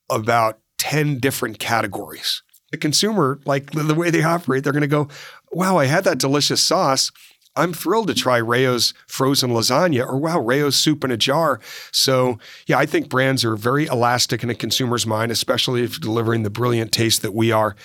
about 0.09 0.59
10 0.77 1.19
different 1.19 1.59
categories 1.59 2.43
the 2.71 2.77
consumer, 2.77 3.39
like 3.45 3.71
the 3.71 3.95
way 3.95 4.09
they 4.09 4.23
operate, 4.23 4.63
they're 4.63 4.73
going 4.73 4.81
to 4.81 4.87
go, 4.87 5.07
wow, 5.51 5.77
I 5.77 5.85
had 5.85 6.03
that 6.03 6.17
delicious 6.17 6.61
sauce. 6.61 7.11
I'm 7.55 7.73
thrilled 7.73 8.07
to 8.09 8.13
try 8.13 8.39
Rao's 8.39 8.93
frozen 9.07 9.49
lasagna 9.49 10.05
or 10.05 10.17
wow, 10.17 10.39
Rao's 10.39 10.75
soup 10.75 11.03
in 11.03 11.09
a 11.09 11.17
jar. 11.17 11.59
So, 11.91 12.37
yeah, 12.67 12.77
I 12.77 12.85
think 12.85 13.09
brands 13.09 13.43
are 13.43 13.55
very 13.55 13.87
elastic 13.87 14.43
in 14.43 14.49
a 14.49 14.55
consumer's 14.55 15.07
mind, 15.07 15.31
especially 15.31 15.83
if 15.83 15.99
delivering 15.99 16.43
the 16.43 16.51
brilliant 16.51 16.91
taste 16.91 17.23
that 17.23 17.33
we 17.33 17.51
are 17.51 17.75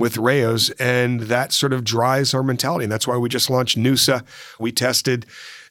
with 0.00 0.16
Rao's. 0.16 0.70
And 0.70 1.20
that 1.22 1.52
sort 1.52 1.72
of 1.72 1.84
drives 1.84 2.34
our 2.34 2.42
mentality. 2.42 2.84
And 2.84 2.92
that's 2.92 3.06
why 3.06 3.16
we 3.16 3.28
just 3.28 3.50
launched 3.50 3.78
Noosa. 3.78 4.24
We 4.58 4.72
tested 4.72 5.26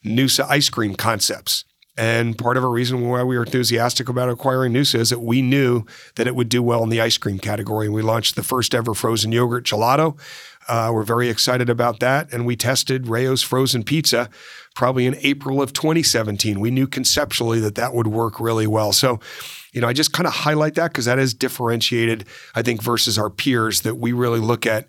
Noosa 0.05 0.45
ice 0.47 0.69
cream 0.69 0.95
concepts. 0.95 1.65
And 1.97 2.37
part 2.37 2.55
of 2.55 2.63
a 2.63 2.67
reason 2.67 3.01
why 3.09 3.23
we 3.23 3.37
were 3.37 3.43
enthusiastic 3.43 4.07
about 4.07 4.29
acquiring 4.29 4.71
Noosa 4.71 4.99
is 4.99 5.09
that 5.09 5.19
we 5.19 5.41
knew 5.41 5.83
that 6.15 6.27
it 6.27 6.35
would 6.35 6.47
do 6.47 6.63
well 6.63 6.81
in 6.83 6.89
the 6.89 7.01
ice 7.01 7.17
cream 7.17 7.39
category. 7.39 7.87
And 7.87 7.93
we 7.93 8.01
launched 8.01 8.37
the 8.37 8.43
first 8.43 8.73
ever 8.73 8.93
frozen 8.93 9.33
yogurt 9.33 9.65
gelato. 9.65 10.17
Uh, 10.69 10.91
we're 10.93 11.03
very 11.03 11.29
excited 11.29 11.69
about 11.69 11.99
that. 11.99 12.31
And 12.31 12.45
we 12.45 12.55
tested 12.55 13.07
Rao's 13.07 13.41
frozen 13.41 13.83
pizza 13.83 14.29
probably 14.75 15.07
in 15.07 15.17
April 15.23 15.61
of 15.61 15.73
2017. 15.73 16.59
We 16.59 16.69
knew 16.69 16.87
conceptually 16.87 17.59
that 17.59 17.75
that 17.75 17.93
would 17.93 18.07
work 18.07 18.39
really 18.39 18.67
well. 18.67 18.93
So, 18.93 19.19
you 19.73 19.81
know, 19.81 19.87
I 19.87 19.93
just 19.93 20.13
kind 20.13 20.27
of 20.27 20.33
highlight 20.33 20.75
that 20.75 20.91
because 20.91 21.05
that 21.05 21.17
is 21.17 21.33
differentiated, 21.33 22.25
I 22.53 22.61
think, 22.61 22.83
versus 22.83 23.17
our 23.17 23.31
peers 23.31 23.81
that 23.81 23.95
we 23.95 24.13
really 24.13 24.39
look 24.39 24.67
at 24.67 24.87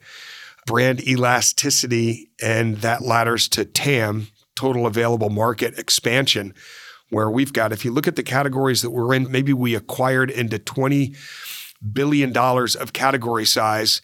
brand 0.66 1.06
elasticity 1.08 2.30
and 2.42 2.76
that 2.78 3.02
ladders 3.02 3.48
to 3.48 3.64
TAM, 3.64 4.28
total 4.54 4.86
available 4.86 5.30
market 5.30 5.78
expansion 5.78 6.54
where 7.08 7.30
we've 7.30 7.52
got, 7.52 7.72
if 7.72 7.84
you 7.84 7.90
look 7.90 8.06
at 8.06 8.16
the 8.16 8.22
categories 8.22 8.82
that 8.82 8.90
we're 8.90 9.14
in, 9.14 9.32
maybe 9.32 9.52
we 9.52 9.74
acquired 9.74 10.30
into 10.30 10.58
$20 10.58 11.16
billion 11.92 12.36
of 12.36 12.92
category 12.92 13.46
size. 13.46 14.02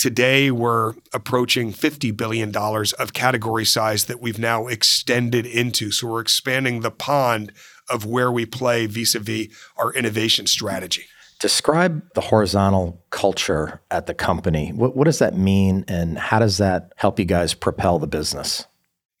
Today, 0.00 0.50
we're 0.50 0.94
approaching 1.12 1.74
$50 1.74 2.16
billion 2.16 2.56
of 2.56 3.12
category 3.12 3.66
size 3.66 4.06
that 4.06 4.18
we've 4.18 4.38
now 4.38 4.66
extended 4.66 5.44
into. 5.44 5.90
So 5.90 6.08
we're 6.08 6.22
expanding 6.22 6.80
the 6.80 6.90
pond 6.90 7.52
of 7.90 8.06
where 8.06 8.32
we 8.32 8.46
play 8.46 8.86
vis 8.86 9.14
a 9.14 9.18
vis 9.18 9.48
our 9.76 9.92
innovation 9.92 10.46
strategy. 10.46 11.04
Describe 11.38 12.02
the 12.14 12.22
horizontal 12.22 13.04
culture 13.10 13.82
at 13.90 14.06
the 14.06 14.14
company. 14.14 14.72
What, 14.72 14.96
what, 14.96 15.04
does 15.04 15.18
that 15.18 15.36
mean, 15.36 15.84
and 15.86 16.16
how 16.16 16.38
does 16.38 16.56
that 16.56 16.94
help 16.96 17.18
you 17.18 17.26
guys 17.26 17.52
propel 17.52 17.98
the 17.98 18.06
business? 18.06 18.64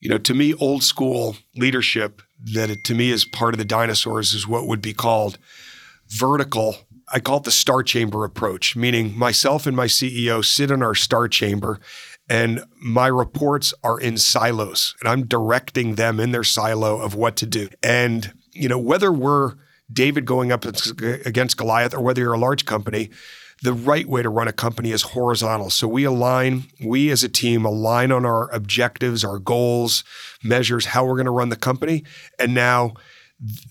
You 0.00 0.08
know, 0.08 0.16
to 0.16 0.32
me, 0.32 0.54
old 0.54 0.82
school 0.82 1.36
leadership 1.56 2.22
that 2.54 2.70
it, 2.70 2.78
to 2.86 2.94
me 2.94 3.10
is 3.10 3.26
part 3.26 3.52
of 3.52 3.58
the 3.58 3.66
dinosaurs 3.66 4.32
is 4.32 4.48
what 4.48 4.66
would 4.66 4.80
be 4.80 4.94
called 4.94 5.36
vertical. 6.08 6.76
I 7.10 7.20
call 7.20 7.38
it 7.38 7.44
the 7.44 7.50
star 7.50 7.82
chamber 7.82 8.24
approach, 8.24 8.76
meaning 8.76 9.18
myself 9.18 9.66
and 9.66 9.76
my 9.76 9.86
CEO 9.86 10.44
sit 10.44 10.70
in 10.70 10.82
our 10.82 10.94
star 10.94 11.28
chamber 11.28 11.80
and 12.28 12.62
my 12.80 13.08
reports 13.08 13.74
are 13.82 13.98
in 13.98 14.16
silos 14.16 14.94
and 15.00 15.08
I'm 15.08 15.26
directing 15.26 15.96
them 15.96 16.20
in 16.20 16.30
their 16.30 16.44
silo 16.44 17.00
of 17.00 17.16
what 17.16 17.36
to 17.36 17.46
do. 17.46 17.68
And, 17.82 18.32
you 18.52 18.68
know, 18.68 18.78
whether 18.78 19.12
we're 19.12 19.54
David 19.92 20.24
going 20.24 20.52
up 20.52 20.64
against 20.64 21.56
Goliath 21.56 21.94
or 21.94 22.00
whether 22.00 22.20
you're 22.20 22.34
a 22.34 22.38
large 22.38 22.64
company, 22.64 23.10
the 23.62 23.72
right 23.72 24.06
way 24.06 24.22
to 24.22 24.30
run 24.30 24.48
a 24.48 24.52
company 24.52 24.90
is 24.92 25.02
horizontal. 25.02 25.68
So 25.70 25.86
we 25.86 26.04
align, 26.04 26.64
we 26.82 27.10
as 27.10 27.22
a 27.22 27.28
team 27.28 27.64
align 27.64 28.10
on 28.12 28.24
our 28.24 28.50
objectives, 28.52 29.24
our 29.24 29.38
goals, 29.38 30.04
measures, 30.42 30.86
how 30.86 31.04
we're 31.04 31.16
going 31.16 31.26
to 31.26 31.32
run 31.32 31.50
the 31.50 31.56
company. 31.56 32.04
And 32.38 32.54
now 32.54 32.94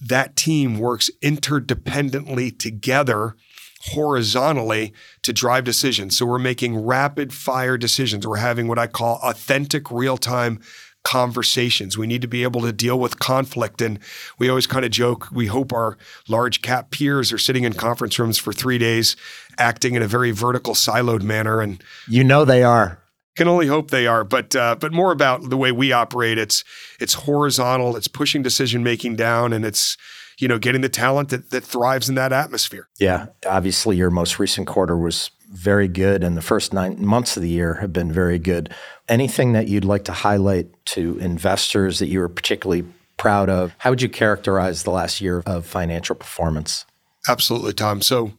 that 0.01 0.35
team 0.35 0.79
works 0.79 1.09
interdependently 1.21 2.57
together 2.57 3.35
horizontally 3.81 4.93
to 5.23 5.31
drive 5.31 5.63
decisions. 5.63 6.17
So 6.17 6.25
we're 6.25 6.39
making 6.39 6.85
rapid 6.85 7.33
fire 7.33 7.77
decisions. 7.77 8.27
We're 8.27 8.37
having 8.37 8.67
what 8.67 8.79
I 8.79 8.87
call 8.87 9.19
authentic 9.23 9.89
real 9.89 10.17
time 10.17 10.59
conversations. 11.03 11.97
We 11.97 12.07
need 12.07 12.21
to 12.21 12.27
be 12.27 12.43
able 12.43 12.61
to 12.61 12.73
deal 12.73 12.99
with 12.99 13.19
conflict. 13.19 13.81
And 13.81 13.99
we 14.37 14.49
always 14.49 14.67
kind 14.67 14.83
of 14.83 14.91
joke, 14.91 15.29
we 15.31 15.47
hope 15.47 15.71
our 15.71 15.97
large 16.27 16.61
cap 16.61 16.91
peers 16.91 17.31
are 17.31 17.37
sitting 17.37 17.63
in 17.63 17.73
conference 17.73 18.19
rooms 18.19 18.37
for 18.37 18.51
three 18.51 18.77
days, 18.77 19.15
acting 19.57 19.95
in 19.95 20.01
a 20.01 20.07
very 20.07 20.31
vertical, 20.31 20.73
siloed 20.73 21.21
manner. 21.21 21.61
And 21.61 21.81
you 22.07 22.23
know 22.23 22.43
they 22.43 22.63
are. 22.63 22.99
Can 23.39 23.47
only 23.47 23.67
hope 23.67 23.89
they 23.89 24.05
are, 24.05 24.25
but 24.25 24.53
uh, 24.53 24.75
but 24.77 24.91
more 24.91 25.13
about 25.13 25.49
the 25.49 25.55
way 25.55 25.71
we 25.71 25.93
operate. 25.93 26.37
It's 26.37 26.61
it's 26.99 27.13
horizontal. 27.13 27.95
It's 27.95 28.09
pushing 28.09 28.43
decision 28.43 28.83
making 28.83 29.15
down, 29.15 29.53
and 29.53 29.63
it's 29.63 29.95
you 30.39 30.49
know 30.49 30.59
getting 30.59 30.81
the 30.81 30.89
talent 30.89 31.29
that 31.29 31.49
that 31.51 31.63
thrives 31.63 32.09
in 32.09 32.15
that 32.15 32.33
atmosphere. 32.33 32.89
Yeah, 32.99 33.27
obviously, 33.47 33.95
your 33.95 34.09
most 34.09 34.39
recent 34.39 34.67
quarter 34.67 34.97
was 34.97 35.31
very 35.49 35.87
good, 35.87 36.21
and 36.21 36.35
the 36.35 36.41
first 36.41 36.73
nine 36.73 37.01
months 37.01 37.37
of 37.37 37.41
the 37.41 37.47
year 37.47 37.75
have 37.75 37.93
been 37.93 38.11
very 38.11 38.39
good. 38.39 38.73
Anything 39.07 39.53
that 39.53 39.69
you'd 39.69 39.85
like 39.85 40.03
to 40.03 40.11
highlight 40.11 40.67
to 40.87 41.17
investors 41.19 41.99
that 41.99 42.07
you 42.07 42.19
were 42.19 42.27
particularly 42.27 42.83
proud 43.15 43.49
of? 43.49 43.73
How 43.77 43.91
would 43.91 44.01
you 44.01 44.09
characterize 44.09 44.83
the 44.83 44.91
last 44.91 45.21
year 45.21 45.43
of 45.45 45.65
financial 45.65 46.17
performance? 46.17 46.85
Absolutely, 47.29 47.71
Tom. 47.71 48.01
So, 48.01 48.33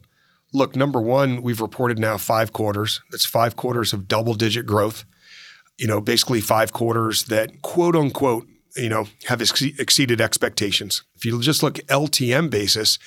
look, 0.53 0.75
number 0.75 1.01
one, 1.01 1.41
we've 1.41 1.61
reported 1.61 1.99
now 1.99 2.17
five 2.17 2.53
quarters. 2.53 3.01
That's 3.11 3.25
five 3.25 3.55
quarters 3.55 3.93
of 3.93 4.07
double 4.07 4.33
digit 4.33 4.65
growth. 4.65 5.05
You 5.77 5.87
know, 5.87 6.01
basically 6.01 6.41
five 6.41 6.73
quarters 6.73 7.25
that 7.25 7.61
quote 7.61 7.95
unquote, 7.95 8.47
you 8.75 8.89
know, 8.89 9.07
have 9.25 9.41
ex- 9.41 9.61
exceeded 9.61 10.21
expectations. 10.21 11.03
If 11.15 11.25
you 11.25 11.41
just 11.41 11.63
look 11.63 11.75
LTM 11.87 12.49
basis, 12.49 12.99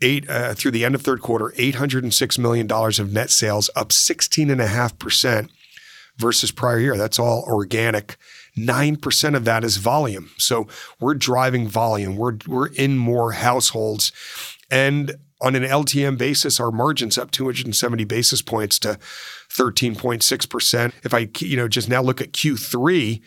eight 0.00 0.28
uh, 0.28 0.54
through 0.54 0.70
the 0.70 0.84
end 0.84 0.94
of 0.94 1.02
third 1.02 1.20
quarter, 1.20 1.52
$806 1.56 2.38
million 2.38 2.70
of 2.70 3.12
net 3.12 3.30
sales, 3.30 3.70
up 3.76 3.88
16.5% 3.90 5.50
versus 6.16 6.50
prior 6.50 6.78
year. 6.78 6.96
That's 6.96 7.18
all 7.18 7.44
organic. 7.46 8.16
9% 8.56 9.36
of 9.36 9.44
that 9.44 9.64
is 9.64 9.76
volume. 9.76 10.30
So 10.36 10.66
we're 10.98 11.14
driving 11.14 11.68
volume. 11.68 12.16
We're, 12.16 12.38
we're 12.46 12.68
in 12.68 12.98
more 12.98 13.32
households. 13.32 14.12
And 14.70 15.16
on 15.40 15.54
an 15.54 15.62
LTM 15.62 16.18
basis, 16.18 16.58
our 16.58 16.72
margin's 16.72 17.16
up 17.16 17.30
270 17.30 18.04
basis 18.04 18.42
points 18.42 18.78
to 18.80 18.98
13.6%. 19.50 20.92
If 21.04 21.14
I, 21.14 21.28
you 21.38 21.56
know, 21.56 21.68
just 21.68 21.88
now 21.88 22.02
look 22.02 22.20
at 22.20 22.32
Q3, 22.32 23.20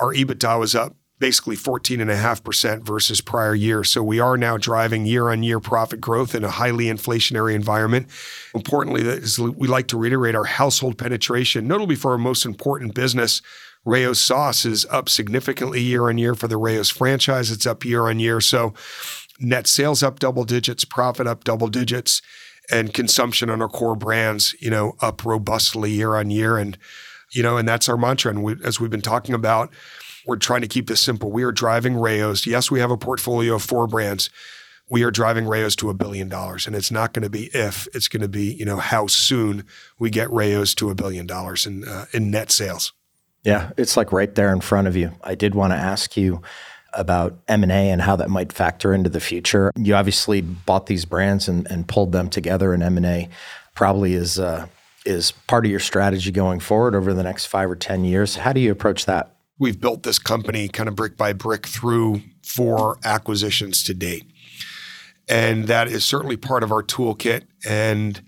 our 0.00 0.12
EBITDA 0.12 0.58
was 0.58 0.74
up 0.74 0.96
basically 1.20 1.56
14.5% 1.56 2.82
versus 2.82 3.20
prior 3.20 3.54
year. 3.54 3.84
So 3.84 4.02
we 4.02 4.18
are 4.18 4.36
now 4.36 4.56
driving 4.56 5.06
year 5.06 5.30
on 5.30 5.42
year 5.42 5.60
profit 5.60 6.00
growth 6.00 6.34
in 6.34 6.44
a 6.44 6.50
highly 6.50 6.86
inflationary 6.86 7.54
environment. 7.54 8.08
Importantly, 8.54 9.04
we 9.56 9.68
like 9.68 9.86
to 9.88 9.96
reiterate 9.96 10.34
our 10.34 10.44
household 10.44 10.98
penetration, 10.98 11.68
notably 11.68 11.94
for 11.94 12.10
our 12.10 12.18
most 12.18 12.44
important 12.44 12.94
business. 12.94 13.42
Rao's 13.86 14.20
sauce 14.20 14.64
is 14.64 14.86
up 14.90 15.08
significantly 15.08 15.80
year 15.80 16.08
on 16.08 16.18
year 16.18 16.34
for 16.34 16.48
the 16.48 16.56
Rao's 16.56 16.90
franchise. 16.90 17.50
It's 17.50 17.66
up 17.66 17.84
year 17.84 18.08
on 18.08 18.18
year. 18.18 18.40
So 18.40 18.74
net 19.40 19.66
sales 19.66 20.02
up 20.02 20.18
double 20.18 20.44
digits, 20.44 20.84
profit 20.84 21.26
up 21.26 21.44
double 21.44 21.68
digits, 21.68 22.22
and 22.70 22.94
consumption 22.94 23.50
on 23.50 23.60
our 23.60 23.68
core 23.68 23.96
brands, 23.96 24.54
you 24.60 24.70
know, 24.70 24.96
up 25.00 25.24
robustly 25.24 25.90
year 25.90 26.14
on 26.14 26.30
year. 26.30 26.56
And, 26.56 26.78
you 27.32 27.42
know, 27.42 27.56
and 27.56 27.68
that's 27.68 27.88
our 27.88 27.96
mantra. 27.96 28.30
And 28.30 28.42
we, 28.42 28.56
as 28.64 28.80
we've 28.80 28.90
been 28.90 29.02
talking 29.02 29.34
about, 29.34 29.70
we're 30.26 30.36
trying 30.36 30.62
to 30.62 30.68
keep 30.68 30.86
this 30.86 31.00
simple. 31.00 31.30
We 31.30 31.42
are 31.42 31.52
driving 31.52 31.96
Rao's. 31.96 32.46
Yes, 32.46 32.70
we 32.70 32.80
have 32.80 32.90
a 32.90 32.96
portfolio 32.96 33.56
of 33.56 33.62
four 33.62 33.86
brands. 33.86 34.30
We 34.88 35.02
are 35.02 35.10
driving 35.10 35.46
Rao's 35.46 35.76
to 35.76 35.90
a 35.90 35.94
billion 35.94 36.28
dollars. 36.28 36.66
And 36.66 36.74
it's 36.74 36.90
not 36.90 37.12
going 37.12 37.24
to 37.24 37.30
be 37.30 37.50
if, 37.52 37.86
it's 37.94 38.08
going 38.08 38.22
to 38.22 38.28
be, 38.28 38.54
you 38.54 38.64
know, 38.64 38.76
how 38.76 39.06
soon 39.06 39.64
we 39.98 40.08
get 40.08 40.30
Rao's 40.30 40.74
to 40.76 40.90
a 40.90 40.94
billion 40.94 41.26
dollars 41.26 41.66
in, 41.66 41.86
uh, 41.86 42.06
in 42.12 42.30
net 42.30 42.50
sales. 42.50 42.92
Yeah, 43.44 43.72
it's 43.76 43.96
like 43.96 44.10
right 44.10 44.34
there 44.34 44.50
in 44.52 44.62
front 44.62 44.88
of 44.88 44.96
you. 44.96 45.12
I 45.22 45.34
did 45.34 45.54
want 45.54 45.72
to 45.72 45.76
ask 45.76 46.16
you 46.16 46.40
about 46.96 47.38
M&A 47.48 47.90
and 47.90 48.00
how 48.00 48.16
that 48.16 48.30
might 48.30 48.52
factor 48.52 48.94
into 48.94 49.10
the 49.10 49.20
future. 49.20 49.72
You 49.76 49.94
obviously 49.94 50.40
bought 50.40 50.86
these 50.86 51.04
brands 51.04 51.48
and, 51.48 51.66
and 51.70 51.86
pulled 51.86 52.12
them 52.12 52.28
together 52.28 52.72
and 52.72 52.82
M&A 52.82 53.28
probably 53.74 54.14
is 54.14 54.38
uh, 54.38 54.66
is 55.04 55.32
part 55.32 55.66
of 55.66 55.70
your 55.70 55.80
strategy 55.80 56.30
going 56.30 56.60
forward 56.60 56.94
over 56.94 57.12
the 57.12 57.22
next 57.22 57.46
5 57.46 57.72
or 57.72 57.76
10 57.76 58.04
years. 58.04 58.36
How 58.36 58.52
do 58.52 58.60
you 58.60 58.70
approach 58.72 59.04
that? 59.04 59.34
we've 59.58 59.80
built 59.80 60.02
this 60.02 60.18
company 60.18 60.68
kind 60.68 60.88
of 60.88 60.96
brick 60.96 61.16
by 61.16 61.32
brick 61.32 61.66
through 61.66 62.22
four 62.42 62.98
acquisitions 63.04 63.82
to 63.84 63.94
date. 63.94 64.24
And 65.28 65.68
that 65.68 65.88
is 65.88 66.04
certainly 66.04 66.36
part 66.36 66.62
of 66.62 66.70
our 66.70 66.82
toolkit. 66.82 67.44
And, 67.66 68.20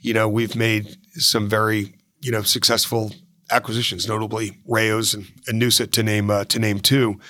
you 0.00 0.12
know, 0.14 0.28
we've 0.28 0.56
made 0.56 0.96
some 1.14 1.48
very, 1.48 1.94
you 2.20 2.32
know, 2.32 2.42
successful 2.42 3.12
acquisitions, 3.50 4.08
notably 4.08 4.58
Rao's 4.66 5.14
and, 5.14 5.26
and 5.46 5.60
to 5.92 6.02
name 6.02 6.30
uh, 6.30 6.44
to 6.46 6.58
name 6.58 6.80
two. 6.80 7.20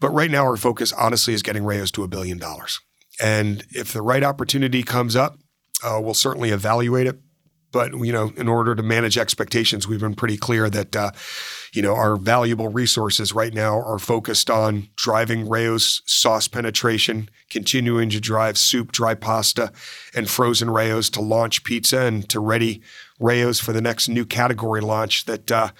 But 0.00 0.10
right 0.10 0.30
now 0.30 0.44
our 0.44 0.56
focus 0.56 0.92
honestly 0.92 1.34
is 1.34 1.42
getting 1.42 1.64
Rao's 1.64 1.90
to 1.92 2.04
a 2.04 2.08
billion 2.08 2.38
dollars. 2.38 2.80
And 3.20 3.64
if 3.70 3.92
the 3.92 4.02
right 4.02 4.22
opportunity 4.22 4.82
comes 4.82 5.16
up, 5.16 5.38
uh, 5.82 6.00
we'll 6.02 6.14
certainly 6.14 6.50
evaluate 6.50 7.06
it. 7.06 7.18
But 7.70 7.92
you 7.92 8.12
know, 8.12 8.32
in 8.36 8.48
order 8.48 8.74
to 8.74 8.82
manage 8.82 9.18
expectations, 9.18 9.86
we've 9.86 10.00
been 10.00 10.14
pretty 10.14 10.38
clear 10.38 10.70
that 10.70 10.96
uh, 10.96 11.10
you 11.74 11.82
know 11.82 11.94
our 11.94 12.16
valuable 12.16 12.68
resources 12.68 13.34
right 13.34 13.52
now 13.52 13.78
are 13.78 13.98
focused 13.98 14.48
on 14.48 14.88
driving 14.96 15.46
Rao's 15.46 16.00
sauce 16.06 16.48
penetration, 16.48 17.28
continuing 17.50 18.08
to 18.10 18.20
drive 18.20 18.56
soup, 18.56 18.90
dry 18.90 19.14
pasta, 19.14 19.70
and 20.14 20.30
frozen 20.30 20.70
Rao's 20.70 21.10
to 21.10 21.20
launch 21.20 21.62
pizza 21.62 22.00
and 22.00 22.26
to 22.30 22.40
ready 22.40 22.80
Rao's 23.20 23.60
for 23.60 23.74
the 23.74 23.82
next 23.82 24.08
new 24.08 24.24
category 24.24 24.80
launch 24.80 25.26
that 25.26 25.52
uh, 25.52 25.70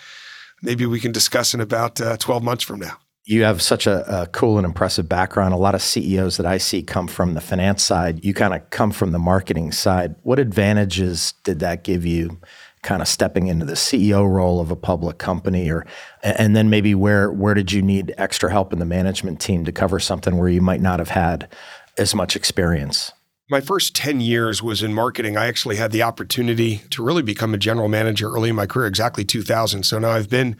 maybe 0.62 0.84
we 0.84 1.00
can 1.00 1.12
discuss 1.12 1.54
in 1.54 1.60
about 1.60 2.00
uh, 2.02 2.18
12 2.18 2.42
months 2.42 2.64
from 2.64 2.80
now. 2.80 2.98
You 3.28 3.42
have 3.42 3.60
such 3.60 3.86
a, 3.86 4.22
a, 4.22 4.26
cool 4.28 4.56
and 4.56 4.64
impressive 4.64 5.06
background. 5.06 5.52
A 5.52 5.58
lot 5.58 5.74
of 5.74 5.82
CEOs 5.82 6.38
that 6.38 6.46
I 6.46 6.56
see 6.56 6.82
come 6.82 7.06
from 7.06 7.34
the 7.34 7.42
finance 7.42 7.82
side. 7.82 8.24
You 8.24 8.32
kind 8.32 8.54
of 8.54 8.70
come 8.70 8.90
from 8.90 9.12
the 9.12 9.18
marketing 9.18 9.70
side. 9.70 10.14
What 10.22 10.38
advantages 10.38 11.34
did 11.44 11.58
that 11.58 11.84
give 11.84 12.06
you 12.06 12.40
kind 12.82 13.02
of 13.02 13.06
stepping 13.06 13.48
into 13.48 13.66
the 13.66 13.74
CEO 13.74 14.26
role 14.26 14.60
of 14.60 14.70
a 14.70 14.76
public 14.76 15.18
company 15.18 15.70
or 15.70 15.84
and 16.22 16.56
then 16.56 16.70
maybe 16.70 16.94
where 16.94 17.30
where 17.30 17.52
did 17.52 17.70
you 17.70 17.82
need 17.82 18.14
extra 18.16 18.50
help 18.50 18.72
in 18.72 18.78
the 18.78 18.86
management 18.86 19.40
team 19.40 19.62
to 19.66 19.72
cover 19.72 20.00
something 20.00 20.38
where 20.38 20.48
you 20.48 20.62
might 20.62 20.80
not 20.80 20.98
have 20.98 21.10
had 21.10 21.52
as 21.98 22.14
much 22.14 22.34
experience? 22.34 23.12
My 23.50 23.60
first 23.60 23.94
10 23.94 24.22
years 24.22 24.62
was 24.62 24.82
in 24.82 24.94
marketing. 24.94 25.36
I 25.36 25.48
actually 25.48 25.76
had 25.76 25.92
the 25.92 26.02
opportunity 26.02 26.78
to 26.90 27.02
really 27.02 27.22
become 27.22 27.52
a 27.52 27.58
general 27.58 27.88
manager 27.88 28.30
early 28.30 28.48
in 28.48 28.56
my 28.56 28.66
career, 28.66 28.86
exactly 28.86 29.24
2000. 29.24 29.82
So 29.82 29.98
now 29.98 30.10
I've 30.12 30.30
been 30.30 30.56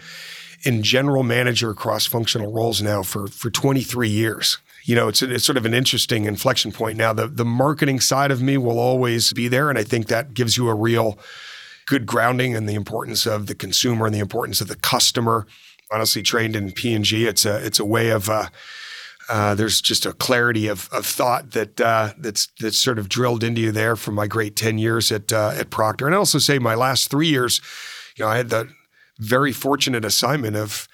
in 0.62 0.82
general 0.82 1.22
manager 1.22 1.74
cross 1.74 2.06
functional 2.06 2.52
roles 2.52 2.82
now 2.82 3.02
for, 3.02 3.26
for 3.28 3.50
23 3.50 4.08
years. 4.08 4.58
You 4.84 4.94
know, 4.94 5.08
it's, 5.08 5.22
it's 5.22 5.44
sort 5.44 5.58
of 5.58 5.66
an 5.66 5.74
interesting 5.74 6.24
inflection 6.24 6.72
point 6.72 6.96
now. 6.96 7.12
The, 7.12 7.26
the 7.26 7.44
marketing 7.44 8.00
side 8.00 8.30
of 8.30 8.40
me 8.40 8.56
will 8.56 8.78
always 8.78 9.32
be 9.32 9.48
there. 9.48 9.68
And 9.68 9.78
I 9.78 9.82
think 9.82 10.06
that 10.06 10.34
gives 10.34 10.56
you 10.56 10.68
a 10.68 10.74
real 10.74 11.18
good 11.86 12.06
grounding 12.06 12.52
in 12.52 12.66
the 12.66 12.74
importance 12.74 13.26
of 13.26 13.46
the 13.46 13.54
consumer 13.54 14.06
and 14.06 14.14
the 14.14 14.18
importance 14.18 14.60
of 14.60 14.68
the 14.68 14.76
customer. 14.76 15.46
Honestly, 15.90 16.22
trained 16.22 16.56
in 16.56 16.72
P&G, 16.72 17.26
it's 17.26 17.46
a, 17.46 17.64
it's 17.64 17.78
a 17.78 17.84
way 17.84 18.10
of, 18.10 18.28
uh, 18.28 18.48
uh, 19.28 19.54
there's 19.54 19.80
just 19.80 20.06
a 20.06 20.12
clarity 20.12 20.68
of, 20.68 20.88
of 20.90 21.04
thought 21.04 21.50
that 21.50 21.80
uh, 21.80 22.12
that's 22.16 22.48
that's 22.60 22.78
sort 22.78 22.98
of 22.98 23.10
drilled 23.10 23.44
into 23.44 23.60
you 23.60 23.70
there 23.70 23.94
from 23.94 24.14
my 24.14 24.26
great 24.26 24.56
ten 24.56 24.78
years 24.78 25.12
at 25.12 25.32
uh, 25.32 25.52
at 25.54 25.68
Procter, 25.68 26.06
and 26.06 26.14
I 26.14 26.18
also 26.18 26.38
say 26.38 26.58
my 26.58 26.74
last 26.74 27.10
three 27.10 27.28
years, 27.28 27.60
you 28.16 28.24
know, 28.24 28.30
I 28.30 28.38
had 28.38 28.48
the 28.48 28.70
very 29.18 29.52
fortunate 29.52 30.04
assignment 30.04 30.56
of 30.56 30.88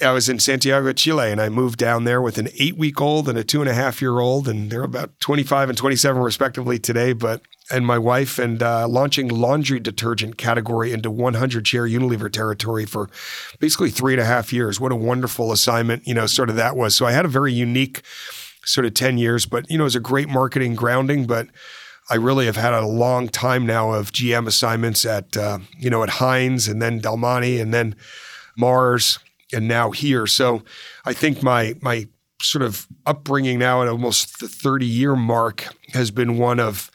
I 0.00 0.12
was 0.12 0.28
in 0.28 0.38
Santiago, 0.38 0.92
Chile, 0.92 1.30
and 1.30 1.40
I 1.40 1.48
moved 1.48 1.78
down 1.78 2.04
there 2.04 2.22
with 2.22 2.38
an 2.38 2.48
eight 2.58 2.76
week 2.76 3.00
old 3.00 3.28
and 3.28 3.36
a 3.36 3.44
two 3.44 3.60
and 3.60 3.68
a 3.68 3.74
half 3.74 4.00
year 4.00 4.20
old, 4.20 4.48
and 4.48 4.70
they're 4.70 4.82
about 4.82 5.18
25 5.20 5.68
and 5.68 5.78
27 5.78 6.22
respectively 6.22 6.78
today. 6.78 7.12
But 7.12 7.42
and 7.70 7.86
my 7.86 7.98
wife 7.98 8.38
and 8.38 8.62
uh, 8.62 8.88
launching 8.88 9.28
laundry 9.28 9.80
detergent 9.80 10.38
category 10.38 10.92
into 10.92 11.10
100 11.10 11.66
share 11.66 11.86
Unilever 11.86 12.32
territory 12.32 12.84
for 12.84 13.10
basically 13.60 13.90
three 13.90 14.14
and 14.14 14.20
a 14.20 14.24
half 14.24 14.52
years. 14.52 14.80
What 14.80 14.92
a 14.92 14.96
wonderful 14.96 15.52
assignment, 15.52 16.06
you 16.06 16.14
know, 16.14 16.26
sort 16.26 16.50
of 16.50 16.56
that 16.56 16.76
was. 16.76 16.94
So 16.94 17.06
I 17.06 17.12
had 17.12 17.24
a 17.24 17.28
very 17.28 17.52
unique 17.52 18.02
sort 18.64 18.86
of 18.86 18.94
10 18.94 19.18
years, 19.18 19.46
but 19.46 19.70
you 19.70 19.76
know, 19.76 19.84
it 19.84 19.92
was 19.92 19.96
a 19.96 20.00
great 20.00 20.28
marketing 20.28 20.74
grounding, 20.74 21.26
but. 21.26 21.48
I 22.10 22.16
really 22.16 22.46
have 22.46 22.56
had 22.56 22.74
a 22.74 22.86
long 22.86 23.28
time 23.28 23.64
now 23.66 23.92
of 23.92 24.12
GM 24.12 24.46
assignments 24.46 25.04
at 25.04 25.36
uh, 25.36 25.58
you 25.78 25.90
know 25.90 26.02
at 26.02 26.10
Heinz 26.10 26.68
and 26.68 26.82
then 26.82 26.98
Del 26.98 27.16
Monte 27.16 27.60
and 27.60 27.72
then 27.72 27.94
Mars 28.56 29.18
and 29.52 29.68
now 29.68 29.90
here. 29.90 30.26
So 30.26 30.62
I 31.04 31.12
think 31.12 31.42
my 31.42 31.74
my 31.80 32.08
sort 32.40 32.62
of 32.62 32.86
upbringing 33.06 33.58
now 33.58 33.82
at 33.82 33.88
almost 33.88 34.40
the 34.40 34.48
30 34.48 34.84
year 34.84 35.14
mark 35.14 35.68
has 35.92 36.10
been 36.10 36.38
one 36.38 36.58
of 36.58 36.90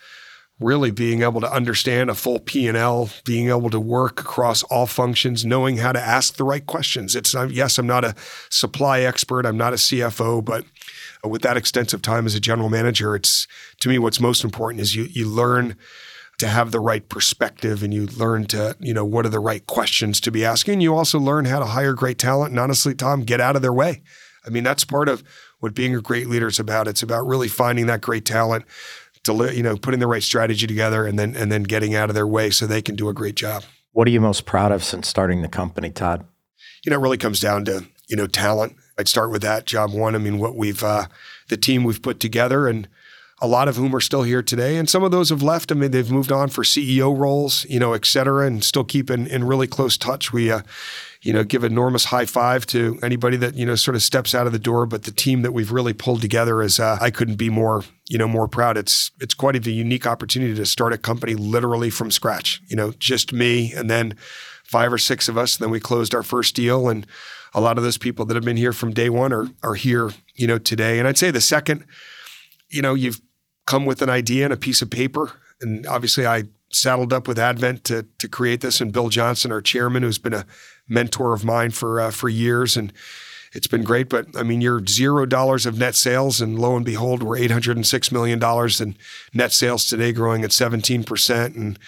really 0.59 0.91
being 0.91 1.21
able 1.21 1.39
to 1.39 1.51
understand 1.51 2.09
a 2.09 2.15
full 2.15 2.39
P&L, 2.39 3.09
being 3.25 3.49
able 3.49 3.69
to 3.69 3.79
work 3.79 4.19
across 4.19 4.63
all 4.63 4.87
functions, 4.87 5.45
knowing 5.45 5.77
how 5.77 5.91
to 5.91 6.01
ask 6.01 6.35
the 6.35 6.43
right 6.43 6.65
questions. 6.65 7.15
It's 7.15 7.33
not, 7.33 7.51
yes, 7.51 7.77
I'm 7.77 7.85
not 7.85 8.03
a 8.03 8.15
supply 8.49 9.01
expert, 9.01 9.45
I'm 9.45 9.57
not 9.57 9.73
a 9.73 9.77
CFO, 9.77 10.43
but 10.43 10.65
Uh, 11.25 11.29
with 11.29 11.41
that 11.41 11.57
extensive 11.57 12.01
time 12.01 12.25
as 12.25 12.35
a 12.35 12.39
general 12.39 12.69
manager, 12.69 13.15
it's 13.15 13.47
to 13.79 13.89
me 13.89 13.99
what's 13.99 14.19
most 14.19 14.43
important 14.43 14.81
is 14.81 14.95
you 14.95 15.03
you 15.03 15.27
learn 15.27 15.75
to 16.39 16.47
have 16.47 16.71
the 16.71 16.79
right 16.79 17.09
perspective 17.09 17.81
and 17.81 17.93
you 17.93 18.05
learn 18.05 18.45
to, 18.45 18.75
you 18.79 18.93
know, 18.93 19.03
what 19.03 19.25
are 19.25 19.29
the 19.29 19.39
right 19.39 19.65
questions 19.65 20.21
to 20.21 20.31
be 20.31 20.45
asking. 20.45 20.81
You 20.81 20.95
also 20.95 21.19
learn 21.19 21.45
how 21.45 21.57
to 21.57 21.65
hire 21.65 21.93
great 21.93 22.19
talent 22.19 22.51
and 22.51 22.59
honestly, 22.59 22.93
Tom, 22.93 23.23
get 23.23 23.41
out 23.41 23.55
of 23.55 23.63
their 23.63 23.73
way. 23.73 24.03
I 24.45 24.49
mean, 24.49 24.63
that's 24.63 24.85
part 24.85 25.09
of 25.09 25.23
what 25.59 25.73
being 25.73 25.95
a 25.95 26.01
great 26.01 26.27
leader 26.27 26.47
is 26.47 26.59
about. 26.59 26.87
It's 26.87 27.01
about 27.01 27.25
really 27.25 27.47
finding 27.47 27.87
that 27.87 28.01
great 28.01 28.23
talent, 28.23 28.65
to 29.23 29.53
you 29.53 29.63
know, 29.63 29.75
putting 29.77 29.99
the 29.99 30.07
right 30.07 30.23
strategy 30.23 30.67
together 30.67 31.05
and 31.05 31.17
then 31.17 31.35
and 31.35 31.51
then 31.51 31.63
getting 31.63 31.95
out 31.95 32.09
of 32.09 32.15
their 32.15 32.27
way 32.27 32.49
so 32.49 32.65
they 32.65 32.81
can 32.81 32.95
do 32.95 33.09
a 33.09 33.13
great 33.13 33.35
job. 33.35 33.63
What 33.91 34.07
are 34.07 34.11
you 34.11 34.21
most 34.21 34.45
proud 34.45 34.71
of 34.71 34.83
since 34.83 35.07
starting 35.07 35.41
the 35.41 35.47
company, 35.47 35.89
Todd? 35.89 36.25
You 36.85 36.91
know, 36.91 36.97
it 36.97 37.01
really 37.01 37.17
comes 37.17 37.39
down 37.39 37.65
to, 37.65 37.85
you 38.07 38.15
know, 38.15 38.27
talent. 38.27 38.75
I'd 38.97 39.07
start 39.07 39.31
with 39.31 39.41
that, 39.43 39.65
job 39.65 39.91
one. 39.93 40.15
I 40.15 40.17
mean, 40.17 40.39
what 40.39 40.55
we've 40.55 40.83
uh, 40.83 41.05
the 41.47 41.57
team 41.57 41.83
we've 41.83 42.01
put 42.01 42.19
together 42.19 42.67
and 42.67 42.87
a 43.39 43.47
lot 43.47 43.67
of 43.67 43.75
whom 43.75 43.95
are 43.95 44.01
still 44.01 44.23
here 44.23 44.41
today. 44.41 44.77
And 44.77 44.89
some 44.89 45.03
of 45.03 45.11
those 45.11 45.29
have 45.29 45.43
left. 45.43 45.71
I 45.71 45.75
mean, 45.75 45.91
they've 45.91 46.09
moved 46.09 46.31
on 46.31 46.49
for 46.49 46.63
CEO 46.63 47.15
roles, 47.15 47.65
you 47.65 47.79
know, 47.79 47.93
et 47.93 48.05
cetera, 48.05 48.47
and 48.47 48.63
still 48.63 48.83
keep 48.83 49.11
in, 49.11 49.27
in 49.27 49.43
really 49.43 49.67
close 49.67 49.95
touch. 49.95 50.33
We, 50.33 50.49
uh, 50.49 50.61
you 51.21 51.33
know, 51.33 51.43
give 51.43 51.63
enormous 51.63 52.05
high 52.05 52.25
five 52.25 52.65
to 52.67 52.97
anybody 53.03 53.37
that, 53.37 53.53
you 53.53 53.65
know, 53.65 53.75
sort 53.75 53.95
of 53.95 54.01
steps 54.01 54.33
out 54.33 54.47
of 54.47 54.53
the 54.53 54.59
door. 54.59 54.87
But 54.87 55.03
the 55.03 55.11
team 55.11 55.43
that 55.43 55.51
we've 55.51 55.71
really 55.71 55.93
pulled 55.93 56.21
together 56.21 56.63
is, 56.63 56.79
uh, 56.79 56.97
I 56.99 57.11
couldn't 57.11 57.35
be 57.35 57.49
more, 57.49 57.83
you 58.09 58.17
know, 58.17 58.27
more 58.27 58.47
proud. 58.47 58.75
It's, 58.75 59.11
it's 59.19 59.35
quite 59.35 59.55
a 59.55 59.71
unique 59.71 60.07
opportunity 60.07 60.55
to 60.55 60.65
start 60.65 60.93
a 60.93 60.97
company 60.97 61.35
literally 61.35 61.91
from 61.91 62.09
scratch, 62.09 62.61
you 62.67 62.75
know, 62.75 62.91
just 62.97 63.33
me 63.33 63.71
and 63.73 63.87
then 63.87 64.15
five 64.63 64.91
or 64.91 64.97
six 64.97 65.29
of 65.29 65.37
us. 65.37 65.57
And 65.57 65.65
then 65.65 65.71
we 65.71 65.79
closed 65.79 66.15
our 66.15 66.23
first 66.23 66.55
deal. 66.55 66.89
And 66.89 67.05
a 67.53 67.61
lot 67.61 67.77
of 67.77 67.83
those 67.83 67.97
people 67.97 68.25
that 68.25 68.35
have 68.35 68.45
been 68.45 68.57
here 68.57 68.73
from 68.73 68.93
day 68.93 69.09
one 69.09 69.33
are, 69.33 69.47
are 69.63 69.75
here, 69.75 70.11
you 70.35 70.47
know, 70.47 70.57
today. 70.57 70.99
And 70.99 71.07
I'd 71.07 71.17
say 71.17 71.31
the 71.31 71.41
second, 71.41 71.85
you 72.69 72.81
know, 72.81 72.93
you've 72.93 73.21
come 73.65 73.85
with 73.85 74.01
an 74.01 74.09
idea 74.09 74.45
and 74.45 74.53
a 74.53 74.57
piece 74.57 74.81
of 74.81 74.89
paper. 74.89 75.31
And 75.61 75.87
obviously, 75.87 76.25
I 76.25 76.43
saddled 76.69 77.13
up 77.13 77.27
with 77.27 77.39
Advent 77.39 77.83
to, 77.85 78.05
to 78.17 78.27
create 78.27 78.61
this. 78.61 78.81
And 78.81 78.91
Bill 78.93 79.09
Johnson, 79.09 79.51
our 79.51 79.61
chairman, 79.61 80.03
who's 80.03 80.19
been 80.19 80.33
a 80.33 80.45
mentor 80.87 81.33
of 81.33 81.43
mine 81.43 81.71
for 81.71 81.99
uh, 81.99 82.11
for 82.11 82.29
years, 82.29 82.77
and 82.77 82.93
it's 83.53 83.67
been 83.67 83.83
great. 83.83 84.09
But 84.09 84.27
I 84.35 84.43
mean, 84.43 84.61
you're 84.61 84.85
zero 84.85 85.25
dollars 85.25 85.65
of 85.65 85.77
net 85.77 85.95
sales, 85.95 86.41
and 86.41 86.59
lo 86.59 86.75
and 86.75 86.85
behold, 86.85 87.23
we're 87.23 87.37
eight 87.37 87.51
hundred 87.51 87.77
and 87.77 87.85
six 87.85 88.11
million 88.11 88.39
dollars 88.39 88.79
in 88.79 88.95
net 89.33 89.51
sales 89.51 89.85
today, 89.85 90.13
growing 90.13 90.43
at 90.43 90.51
seventeen 90.51 91.03
percent, 91.03 91.55
and 91.55 91.79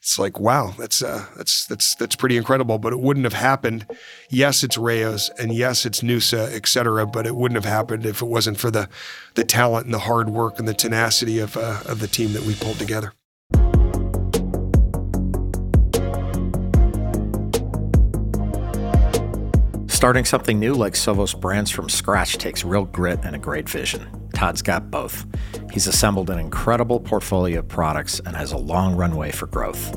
it's 0.00 0.18
like 0.18 0.40
wow 0.40 0.72
that's 0.78 1.02
uh, 1.02 1.26
that's 1.36 1.66
that's 1.66 1.94
that's 1.94 2.16
pretty 2.16 2.38
incredible 2.38 2.78
but 2.78 2.92
it 2.92 3.00
wouldn't 3.00 3.24
have 3.24 3.34
happened 3.34 3.86
yes 4.30 4.64
it's 4.64 4.78
Rao's 4.78 5.30
and 5.38 5.52
yes 5.52 5.84
it's 5.84 6.00
Noosa 6.00 6.50
et 6.54 6.66
cetera 6.66 7.06
but 7.06 7.26
it 7.26 7.36
wouldn't 7.36 7.62
have 7.62 7.70
happened 7.70 8.06
if 8.06 8.22
it 8.22 8.26
wasn't 8.26 8.58
for 8.58 8.70
the 8.70 8.88
the 9.34 9.44
talent 9.44 9.84
and 9.84 9.92
the 9.92 10.00
hard 10.00 10.30
work 10.30 10.58
and 10.58 10.66
the 10.66 10.72
tenacity 10.72 11.38
of 11.38 11.54
uh, 11.56 11.80
of 11.84 12.00
the 12.00 12.08
team 12.08 12.32
that 12.32 12.42
we 12.42 12.54
pulled 12.54 12.78
together 12.78 13.12
Starting 19.86 20.24
something 20.24 20.58
new 20.58 20.72
like 20.72 20.94
Sovos 20.94 21.38
Brands 21.38 21.70
from 21.70 21.90
scratch 21.90 22.38
takes 22.38 22.64
real 22.64 22.86
grit 22.86 23.18
and 23.22 23.36
a 23.36 23.38
great 23.38 23.68
vision. 23.68 24.19
Todd's 24.40 24.62
got 24.62 24.90
both. 24.90 25.26
He's 25.70 25.86
assembled 25.86 26.30
an 26.30 26.38
incredible 26.38 26.98
portfolio 26.98 27.58
of 27.58 27.68
products 27.68 28.20
and 28.24 28.34
has 28.34 28.52
a 28.52 28.56
long 28.56 28.96
runway 28.96 29.32
for 29.32 29.46
growth. 29.46 29.94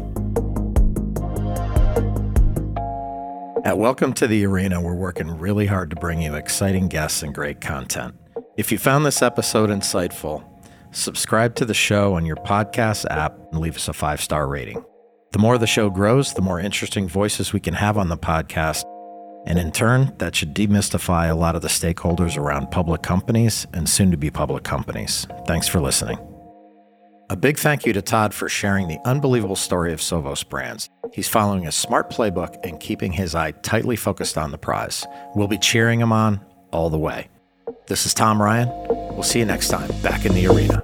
At 3.64 3.78
Welcome 3.78 4.12
to 4.16 4.28
the 4.28 4.46
Arena, 4.46 4.82
we're 4.82 4.96
working 4.96 5.40
really 5.40 5.66
hard 5.66 5.92
to 5.92 5.96
bring 5.96 6.22
you 6.22 6.36
exciting 6.36 6.90
guests 6.90 7.24
and 7.24 7.34
great 7.34 7.62
content. 7.62 8.16
If 8.58 8.70
you 8.70 8.78
found 8.78 9.06
this 9.06 9.22
episode 9.22 9.70
insightful, 9.70 10.44
subscribe 10.92 11.56
to 11.56 11.64
the 11.64 11.74
show 11.74 12.16
on 12.16 12.26
your 12.26 12.36
podcast 12.36 13.06
app 13.10 13.40
and 13.54 13.62
leave 13.62 13.78
us 13.78 13.88
a 13.88 13.94
five 13.94 14.20
star 14.20 14.46
rating. 14.50 14.84
The 15.32 15.40
more 15.40 15.58
the 15.58 15.68
show 15.68 15.90
grows, 15.90 16.34
the 16.34 16.42
more 16.42 16.60
interesting 16.60 17.08
voices 17.08 17.54
we 17.54 17.62
can 17.62 17.76
have 17.76 17.98
on 17.98 18.10
the 18.10 18.18
podcast 18.18 18.84
and 19.46 19.60
in 19.60 19.72
turn, 19.72 20.14
that 20.18 20.36
should 20.36 20.54
demystify 20.54 21.30
a 21.30 21.36
lot 21.36 21.56
of 21.56 21.62
the 21.62 21.68
stakeholders 21.68 22.38
around 22.38 22.72
public 22.72 23.02
companies 23.02 23.68
and 23.74 23.88
soon 23.90 24.12
to 24.12 24.18
be 24.18 24.32
public 24.32 24.64
companies. 24.64 25.28
Thanks 25.46 25.68
for 25.68 25.80
listening. 25.80 26.18
A 27.30 27.36
big 27.36 27.58
thank 27.58 27.86
you 27.86 27.94
to 27.94 28.02
Todd 28.02 28.34
for 28.34 28.48
sharing 28.48 28.88
the 28.88 29.00
unbelievable 29.06 29.56
story 29.56 29.92
of 29.94 30.00
Sovos 30.00 30.48
Brands. 30.48 30.90
He's 31.14 31.28
following 31.28 31.66
a 31.66 31.72
smart 31.72 32.10
playbook 32.10 32.58
and 32.64 32.80
keeping 32.80 33.12
his 33.12 33.34
eye 33.34 33.52
tightly 33.52 33.96
focused 33.96 34.38
on 34.38 34.52
the 34.52 34.58
prize. 34.58 35.06
We'll 35.36 35.48
be 35.48 35.58
cheering 35.58 36.00
him 36.00 36.12
on 36.12 36.42
all 36.72 36.90
the 36.90 36.98
way. 36.98 37.30
This 37.88 38.06
is 38.06 38.14
Tom 38.14 38.42
Ryan. 38.42 38.70
We'll 38.88 39.24
see 39.24 39.40
you 39.40 39.46
next 39.46 39.70
time 39.70 39.90
back 40.02 40.26
in 40.26 40.34
the 40.34 40.48
arena. 40.48 40.84